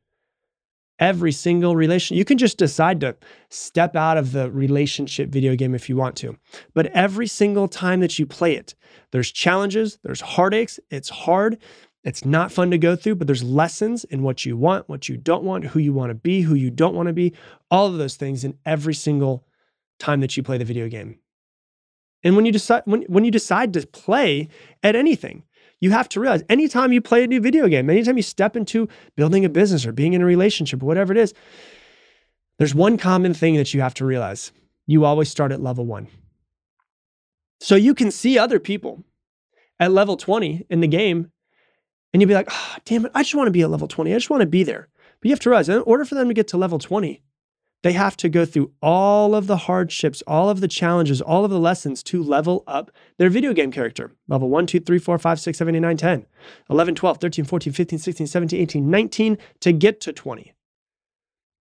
Every 1.00 1.32
single 1.32 1.76
relation, 1.76 2.18
you 2.18 2.26
can 2.26 2.40
just 2.40 2.58
decide 2.58 3.02
to 3.02 3.16
step 3.50 3.96
out 3.96 4.18
of 4.18 4.32
the 4.32 4.50
relationship 4.50 5.30
video 5.30 5.56
game 5.56 5.76
if 5.76 5.90
you 5.90 5.96
want 5.96 6.16
to. 6.18 6.38
But 6.74 6.88
every 6.88 7.28
single 7.28 7.68
time 7.68 8.00
that 8.00 8.18
you 8.18 8.26
play 8.26 8.56
it, 8.56 8.74
there's 9.12 9.32
challenges, 9.32 10.00
there's 10.04 10.22
heartaches, 10.22 10.80
it's 10.90 11.10
hard, 11.10 11.60
it's 12.08 12.24
not 12.24 12.54
fun 12.54 12.72
to 12.72 12.78
go 12.78 12.96
through, 12.96 13.16
but 13.16 13.28
there's 13.28 13.44
lessons 13.44 14.06
in 14.06 14.24
what 14.24 14.46
you 14.46 14.56
want, 14.56 14.88
what 14.88 15.10
you 15.10 15.18
don't 15.18 15.44
want, 15.44 15.66
who 15.66 15.80
you 15.80 15.92
want 15.92 16.10
to 16.10 16.16
be, 16.16 16.40
who 16.40 16.56
you 16.56 16.72
don't 16.72 16.96
want 16.96 17.08
to 17.08 17.14
be, 17.14 17.34
all 17.70 17.88
of 17.88 17.98
those 17.98 18.16
things 18.16 18.46
in 18.46 18.58
every 18.66 18.94
single 18.94 19.46
time 20.00 20.22
that 20.22 20.38
you 20.38 20.42
play 20.42 20.58
the 20.58 20.64
video 20.64 20.88
game. 20.88 21.20
And 22.24 22.38
when 22.38 22.46
you 22.46 22.54
decide 22.54 22.84
when, 22.86 23.02
when 23.10 23.26
you 23.26 23.32
decide 23.32 23.74
to 23.74 23.86
play 23.86 24.48
at 24.84 24.96
anything, 24.96 25.44
you 25.82 25.92
have 25.92 26.08
to 26.08 26.22
realize 26.22 26.44
anytime 26.48 26.94
you 26.94 27.02
play 27.02 27.26
a 27.26 27.28
new 27.28 27.42
video 27.42 27.68
game, 27.68 27.90
anytime 27.90 28.16
you 28.16 28.24
step 28.24 28.56
into 28.56 28.88
building 29.18 29.44
a 29.44 29.50
business 29.50 29.86
or 29.86 29.92
being 29.92 30.14
in 30.14 30.22
a 30.22 30.26
relationship 30.26 30.82
or 30.82 30.86
whatever 30.86 31.12
it 31.12 31.18
is, 31.18 31.34
there's 32.58 32.74
one 32.74 32.98
common 32.98 33.34
thing 33.34 33.58
that 33.58 33.74
you 33.74 33.82
have 33.82 33.94
to 33.96 34.06
realize. 34.06 34.54
You 34.86 35.04
always 35.04 35.28
start 35.28 35.52
at 35.52 35.62
level 35.62 35.86
one. 35.86 36.08
So 37.60 37.76
you 37.76 37.94
can 37.94 38.12
see 38.12 38.40
other 38.40 38.62
people 38.62 39.04
at 39.78 39.92
level 39.92 40.16
20 40.16 40.68
in 40.70 40.80
the 40.80 40.88
game 40.88 41.34
and 42.14 42.22
you'd 42.22 42.28
be 42.28 42.34
like, 42.34 42.50
oh, 42.52 42.76
damn 42.86 43.06
it, 43.06 43.12
I 43.14 43.24
just 43.24 43.36
want 43.36 43.48
to 43.48 43.52
be 43.52 43.62
at 43.62 43.70
level 43.70 43.88
20. 43.88 44.12
I 44.12 44.18
just 44.18 44.30
want 44.30 44.42
to 44.42 44.48
be 44.48 44.64
there. 44.64 44.88
But 45.20 45.26
you 45.26 45.32
have 45.32 45.40
to 45.42 45.50
realize, 45.50 45.70
in 45.70 45.82
order 45.82 46.06
for 46.06 46.16
them 46.16 46.28
to 46.28 46.34
get 46.34 46.48
to 46.50 46.58
level 46.58 46.80
20, 46.80 47.22
They 47.84 47.94
have 47.94 48.18
to 48.18 48.30
go 48.30 48.44
through 48.44 48.72
all 48.82 49.36
of 49.36 49.48
the 49.48 49.58
hardships, 49.58 50.24
all 50.26 50.50
of 50.50 50.62
the 50.62 50.68
challenges, 50.68 51.22
all 51.22 51.46
of 51.46 51.52
the 51.52 51.60
lessons 51.60 52.02
to 52.04 52.24
level 52.24 52.64
up 52.66 52.92
their 53.18 53.30
video 53.30 53.54
game 53.54 53.72
character. 53.72 54.12
Level 54.28 54.50
1, 54.50 54.66
2, 54.66 54.80
3, 54.80 54.98
4, 55.00 55.18
5, 55.20 55.40
6, 55.40 55.58
7, 55.58 55.76
8, 55.76 55.80
9, 55.80 55.98
10, 55.98 56.26
11, 56.70 56.96
12, 56.96 57.18
13, 57.20 57.46
14, 57.46 57.74
15, 57.74 58.00
16, 58.00 58.28
17, 58.28 58.60
18, 58.60 58.90
19 58.90 59.38
to 59.60 59.72
get 59.72 60.02
to 60.02 60.12
20. 60.12 60.54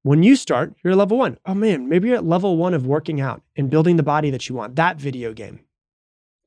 When 0.03 0.23
you 0.23 0.37
start, 0.37 0.75
you're 0.83 0.95
level 0.95 1.19
one. 1.19 1.37
Oh 1.45 1.55
man, 1.55 1.89
maybe 1.89 2.09
you're 2.09 2.17
at 2.17 2.25
level 2.25 2.57
one 2.57 2.75
of 2.75 2.87
working 2.87 3.21
out 3.21 3.43
and 3.57 3.69
building 3.69 3.97
the 3.97 4.03
body 4.03 4.31
that 4.31 4.49
you 4.49 4.55
want, 4.55 4.77
that 4.77 4.99
video 4.99 5.33
game. 5.33 5.61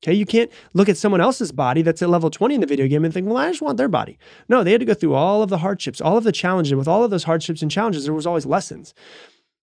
Okay, 0.02 0.14
you 0.14 0.26
can't 0.26 0.50
look 0.74 0.88
at 0.88 0.96
someone 0.96 1.20
else's 1.20 1.52
body 1.52 1.82
that's 1.82 2.02
at 2.02 2.10
level 2.10 2.30
20 2.30 2.56
in 2.56 2.62
the 2.62 2.68
video 2.68 2.88
game 2.88 3.04
and 3.04 3.14
think, 3.14 3.28
well, 3.28 3.36
I 3.36 3.50
just 3.50 3.62
want 3.62 3.78
their 3.78 3.90
body. 3.90 4.18
No, 4.48 4.64
they 4.64 4.72
had 4.72 4.80
to 4.80 4.86
go 4.86 4.94
through 4.94 5.14
all 5.14 5.44
of 5.44 5.50
the 5.50 5.58
hardships, 5.58 6.00
all 6.00 6.18
of 6.18 6.24
the 6.24 6.32
challenges. 6.32 6.74
With 6.74 6.88
all 6.88 7.04
of 7.04 7.12
those 7.12 7.26
hardships 7.26 7.62
and 7.62 7.70
challenges, 7.70 8.06
there 8.06 8.14
was 8.14 8.26
always 8.26 8.46
lessons. 8.46 8.94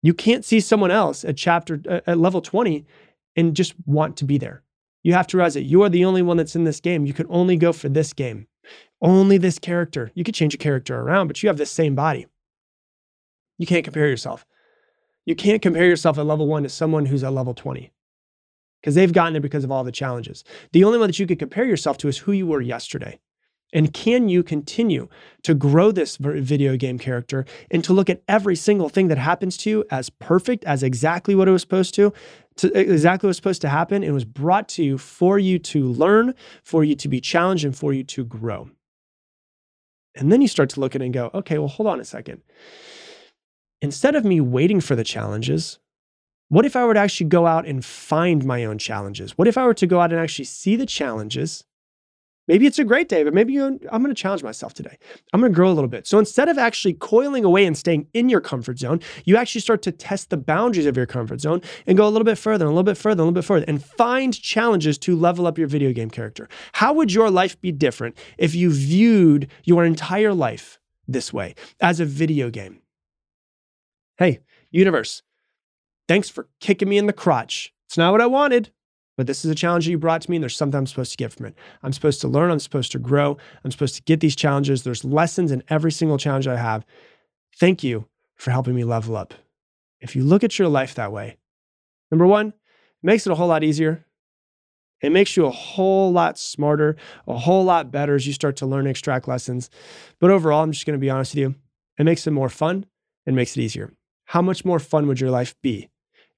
You 0.04 0.14
can't 0.14 0.46
see 0.46 0.60
someone 0.60 0.92
else 0.92 1.26
at 1.26 1.36
chapter 1.36 1.82
uh, 1.90 2.02
at 2.06 2.20
level 2.20 2.42
20 2.42 2.86
and 3.36 3.56
just 3.56 3.74
want 3.88 4.18
to 4.18 4.26
be 4.26 4.38
there. 4.38 4.62
You 5.02 5.14
have 5.14 5.28
to 5.28 5.38
realize 5.38 5.56
that 5.56 5.64
you 5.64 5.82
are 5.82 5.90
the 5.90 6.06
only 6.06 6.22
one 6.22 6.38
that's 6.38 6.56
in 6.56 6.64
this 6.64 6.80
game. 6.80 7.08
You 7.08 7.14
can 7.14 7.26
only 7.30 7.58
go 7.58 7.74
for 7.74 7.90
this 7.90 8.14
game. 8.14 8.48
Only 9.02 9.38
this 9.38 9.58
character. 9.58 10.12
You 10.14 10.24
could 10.24 10.36
change 10.36 10.54
a 10.54 10.58
character 10.58 11.00
around, 11.00 11.28
but 11.28 11.42
you 11.42 11.50
have 11.50 11.58
this 11.58 11.72
same 11.72 11.96
body. 11.96 12.28
You 13.58 13.66
can't 13.66 13.84
compare 13.84 14.08
yourself. 14.08 14.46
You 15.26 15.36
can't 15.36 15.62
compare 15.62 15.86
yourself 15.86 16.18
at 16.20 16.26
level 16.26 16.48
one 16.48 16.64
to 16.64 16.70
someone 16.70 17.06
who's 17.06 17.24
at 17.24 17.34
level 17.34 17.54
20 17.54 17.92
because 18.82 18.96
they've 18.96 19.14
gotten 19.14 19.34
there 19.34 19.42
because 19.42 19.64
of 19.64 19.72
all 19.72 19.84
the 19.84 19.92
challenges. 19.92 20.44
The 20.72 20.84
only 20.84 20.98
one 20.98 21.08
that 21.08 21.20
you 21.20 21.28
could 21.28 21.40
compare 21.40 21.66
yourself 21.66 21.98
to 22.00 22.08
is 22.08 22.20
who 22.20 22.32
you 22.32 22.48
were 22.48 22.62
yesterday. 22.62 23.20
And 23.72 23.94
can 23.94 24.30
you 24.30 24.42
continue 24.42 25.10
to 25.44 25.54
grow 25.54 25.92
this 25.92 26.18
video 26.18 26.76
game 26.76 26.98
character 26.98 27.46
and 27.70 27.84
to 27.84 27.94
look 27.94 28.10
at 28.10 28.24
every 28.28 28.56
single 28.56 28.90
thing 28.90 29.10
that 29.10 29.20
happens 29.20 29.58
to 29.58 29.70
you 29.70 29.86
as 29.92 30.10
perfect, 30.10 30.64
as 30.66 30.82
exactly 30.82 31.36
what 31.36 31.48
it 31.48 31.52
was 31.52 31.62
supposed 31.62 31.94
to, 31.96 32.12
to 32.58 32.74
exactly 32.74 33.28
what 33.28 33.32
was 33.32 33.38
supposed 33.38 33.62
to 33.62 33.70
happen? 33.70 34.04
It 34.04 34.12
was 34.12 34.26
brought 34.26 34.70
to 34.70 34.84
you 34.84 34.98
for 34.98 35.38
you 35.38 35.60
to 35.60 35.86
learn, 35.86 36.34
for 36.64 36.84
you 36.84 36.96
to 36.96 37.08
be 37.08 37.22
challenged, 37.22 37.64
and 37.64 37.76
for 37.76 37.94
you 37.94 38.04
to 38.06 38.26
grow. 38.26 38.72
And 40.16 40.32
then 40.32 40.42
you 40.42 40.48
start 40.48 40.72
to 40.72 40.80
look 40.80 40.96
at 40.96 41.02
it 41.02 41.06
and 41.06 41.14
go, 41.14 41.30
okay, 41.36 41.60
well, 41.60 41.68
hold 41.68 41.86
on 41.86 42.00
a 42.00 42.06
second 42.06 42.42
instead 43.82 44.16
of 44.16 44.26
me 44.26 44.42
waiting 44.42 44.82
for 44.82 44.96
the 44.96 45.04
challenges, 45.04 45.80
what 46.50 46.66
if 46.66 46.76
I 46.76 46.84
were 46.84 46.94
to 46.94 47.00
actually 47.00 47.30
go 47.30 47.46
out 47.46 47.66
and 47.66 47.84
find 47.86 48.44
my 48.44 48.66
own 48.66 48.78
challenges? 48.78 49.38
What 49.38 49.48
if 49.48 49.58
I 49.58 49.66
were 49.66 49.74
to 49.76 49.88
go 49.88 50.02
out 50.02 50.12
and 50.12 50.20
actually 50.20 50.46
see 50.46 50.76
the 50.76 50.86
challenges? 50.86 51.64
Maybe 52.48 52.66
it's 52.66 52.80
a 52.80 52.84
great 52.84 53.08
day, 53.08 53.24
but 53.24 53.36
maybe 53.36 53.60
I'm 53.60 53.78
going 53.78 54.08
to 54.08 54.16
challenge 54.16 54.42
myself 54.42 54.74
today. 54.74 54.98
I'm 55.32 55.40
going 55.40 55.52
to 55.52 55.56
grow 55.56 55.70
a 55.70 55.72
little 55.72 55.88
bit. 55.88 56.08
So 56.08 56.18
instead 56.18 56.50
of 56.50 56.58
actually 56.58 56.96
coiling 56.96 57.46
away 57.46 57.64
and 57.68 57.78
staying 57.78 58.08
in 58.16 58.28
your 58.28 58.42
comfort 58.42 58.80
zone, 58.80 59.02
you 59.24 59.38
actually 59.38 59.62
start 59.62 59.84
to 59.84 59.92
test 59.92 60.32
the 60.32 60.38
boundaries 60.38 60.88
of 60.88 60.98
your 60.98 61.06
comfort 61.06 61.42
zone 61.42 61.62
and 61.86 61.96
go 61.96 62.08
a 62.08 62.10
little 62.10 62.26
bit 62.26 62.40
further, 62.40 62.66
a 62.66 62.70
little 62.70 62.82
bit 62.82 62.98
further, 62.98 63.22
a 63.22 63.26
little 63.26 63.36
bit 63.36 63.46
further, 63.46 63.66
and 63.68 63.86
find 63.86 64.34
challenges 64.34 64.98
to 64.98 65.16
level 65.16 65.46
up 65.46 65.60
your 65.60 65.68
video 65.68 65.94
game 65.94 66.10
character. 66.10 66.50
How 66.74 66.92
would 66.94 67.14
your 67.14 67.30
life 67.30 67.62
be 67.62 67.72
different 67.72 68.18
if 68.40 68.56
you 68.56 68.72
viewed 68.72 69.52
your 69.64 69.86
entire 69.86 70.34
life 70.34 70.80
this 71.08 71.32
way 71.32 71.54
as 71.80 72.00
a 72.00 72.06
video 72.06 72.50
game? 72.50 72.82
Hey, 74.18 74.40
universe, 74.72 75.22
thanks 76.10 76.28
for 76.28 76.48
kicking 76.60 76.90
me 76.90 76.98
in 76.98 77.06
the 77.06 77.14
crotch. 77.14 77.72
It's 77.88 77.98
not 77.98 78.12
what 78.12 78.20
I 78.20 78.26
wanted, 78.26 78.72
but 79.16 79.28
this 79.28 79.46
is 79.46 79.52
a 79.52 79.56
challenge 79.56 79.86
that 79.86 79.92
you 79.92 79.98
brought 80.00 80.24
to 80.24 80.32
me, 80.32 80.38
and 80.38 80.44
there's 80.44 80.58
something 80.58 80.78
I'm 80.78 80.88
supposed 80.88 81.12
to 81.12 81.18
get 81.18 81.32
from 81.32 81.46
it. 81.46 81.56
I'm 81.84 81.94
supposed 81.94 82.20
to 82.22 82.28
learn, 82.28 82.50
I'm 82.50 82.60
supposed 82.60 82.92
to 82.94 83.00
grow, 83.00 83.38
I'm 83.64 83.72
supposed 83.72 83.96
to 83.96 84.02
get 84.02 84.20
these 84.20 84.36
challenges. 84.36 84.82
There's 84.82 85.06
lessons 85.06 85.52
in 85.52 85.64
every 85.70 85.92
single 85.92 86.18
challenge 86.18 86.48
I 86.48 86.58
have. 86.58 86.84
Thank 87.60 87.84
you 87.84 88.08
for 88.36 88.50
helping 88.50 88.76
me 88.76 88.84
level 88.84 89.16
up. 89.16 89.36
If 90.02 90.16
you 90.16 90.24
look 90.24 90.44
at 90.44 90.58
your 90.58 90.68
life 90.68 90.96
that 90.96 91.12
way, 91.12 91.38
number 92.10 92.26
one, 92.26 92.48
it 92.48 92.54
makes 93.04 93.28
it 93.28 93.32
a 93.32 93.36
whole 93.36 93.48
lot 93.48 93.64
easier. 93.64 94.04
It 95.02 95.12
makes 95.12 95.38
you 95.38 95.46
a 95.46 95.52
whole 95.52 96.12
lot 96.12 96.40
smarter, 96.40 96.96
a 97.28 97.38
whole 97.38 97.64
lot 97.64 97.92
better 97.92 98.16
as 98.16 98.26
you 98.26 98.34
start 98.34 98.56
to 98.58 98.66
learn, 98.66 98.82
and 98.82 98.90
extract 98.90 99.28
lessons. 99.28 99.70
But 100.20 100.32
overall, 100.32 100.64
I'm 100.64 100.72
just 100.72 100.88
going 100.88 100.98
to 100.98 101.02
be 101.02 101.10
honest 101.12 101.36
with 101.36 101.40
you, 101.40 101.56
it 102.00 102.04
makes 102.04 102.26
it 102.26 102.32
more 102.32 102.50
fun 102.50 102.88
and 103.28 103.36
makes 103.36 103.56
it 103.56 103.62
easier. 103.62 103.94
How 104.26 104.42
much 104.42 104.66
more 104.66 104.80
fun 104.80 105.08
would 105.08 105.20
your 105.20 105.32
life 105.32 105.56
be 105.62 105.90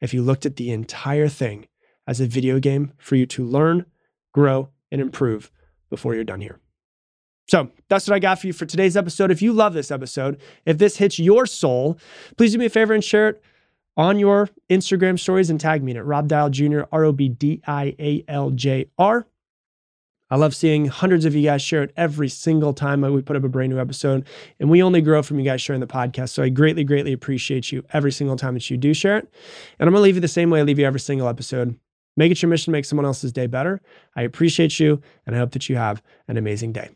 if 0.02 0.14
you 0.14 0.22
looked 0.22 0.46
at 0.46 0.56
the 0.56 0.72
entire 0.72 1.28
thing 1.28 1.68
as 2.08 2.20
a 2.20 2.28
video 2.28 2.60
game 2.60 2.94
for 2.98 3.16
you 3.16 3.26
to 3.28 3.46
learn, 3.46 3.86
grow, 4.34 4.70
and 4.92 5.00
improve 5.00 5.52
before 5.90 6.16
you're 6.16 6.24
done 6.24 6.42
here? 6.42 6.60
So 7.48 7.70
that's 7.90 8.08
what 8.08 8.16
I 8.16 8.20
got 8.20 8.40
for 8.40 8.48
you 8.48 8.54
for 8.54 8.66
today's 8.66 8.96
episode. 8.96 9.30
If 9.30 9.42
you 9.42 9.52
love 9.52 9.74
this 9.74 9.92
episode, 9.92 10.40
if 10.66 10.78
this 10.78 10.98
hits 10.98 11.20
your 11.20 11.46
soul, 11.46 12.00
please 12.38 12.54
do 12.54 12.58
me 12.58 12.66
a 12.66 12.70
favor 12.70 12.94
and 12.94 13.04
share 13.04 13.30
it 13.30 13.44
on 13.98 14.20
your 14.20 14.50
Instagram 14.70 15.20
stories 15.20 15.50
and 15.50 15.60
tag 15.60 15.84
me 15.84 15.96
it. 15.96 16.02
Rob 16.02 16.28
Dial 16.28 16.50
Jr., 16.50 16.84
R 16.92 17.04
O 17.04 17.12
B 17.12 17.30
D 17.30 17.62
I 17.68 17.96
A 18.00 18.24
L 18.28 18.52
J 18.52 18.90
R. 18.98 19.28
I 20.32 20.38
love 20.38 20.56
seeing 20.56 20.86
hundreds 20.86 21.26
of 21.26 21.36
you 21.36 21.44
guys 21.44 21.62
share 21.62 21.84
it 21.84 21.94
every 21.98 22.30
single 22.30 22.74
time 22.74 23.02
we 23.02 23.22
put 23.22 23.36
up 23.36 23.44
a 23.44 23.50
brand 23.50 23.72
new 23.72 23.80
episode. 23.80 24.26
And 24.60 24.70
we 24.70 24.82
only 24.82 25.02
grow 25.02 25.22
from 25.22 25.38
you 25.38 25.46
guys 25.46 25.62
sharing 25.62 25.82
the 25.82 25.88
podcast. 25.88 26.30
So 26.30 26.42
I 26.42 26.50
greatly, 26.50 26.86
greatly 26.86 27.12
appreciate 27.12 27.72
you 27.72 27.84
every 27.92 28.14
single 28.14 28.38
time 28.38 28.54
that 28.54 28.70
you 28.70 28.78
do 28.78 28.94
share 28.94 29.18
it. 29.18 29.28
And 29.78 29.88
I'm 29.88 29.94
going 29.94 30.00
to 30.00 30.04
leave 30.04 30.16
you 30.16 30.22
the 30.22 30.28
same 30.30 30.50
way 30.50 30.62
I 30.62 30.64
leave 30.64 30.80
you 30.80 30.86
every 30.86 31.02
single 31.02 31.28
episode. 31.28 31.78
Make 32.18 32.32
it 32.32 32.42
your 32.42 32.50
mission 32.50 32.66
to 32.66 32.72
make 32.72 32.86
someone 32.86 33.06
else's 33.06 33.32
day 33.32 33.48
better. 33.48 33.82
I 34.16 34.24
appreciate 34.24 34.80
you, 34.80 35.02
and 35.26 35.36
I 35.36 35.40
hope 35.40 35.52
that 35.52 35.70
you 35.70 35.76
have 35.76 36.02
an 36.28 36.38
amazing 36.38 36.74
day. 36.74 36.90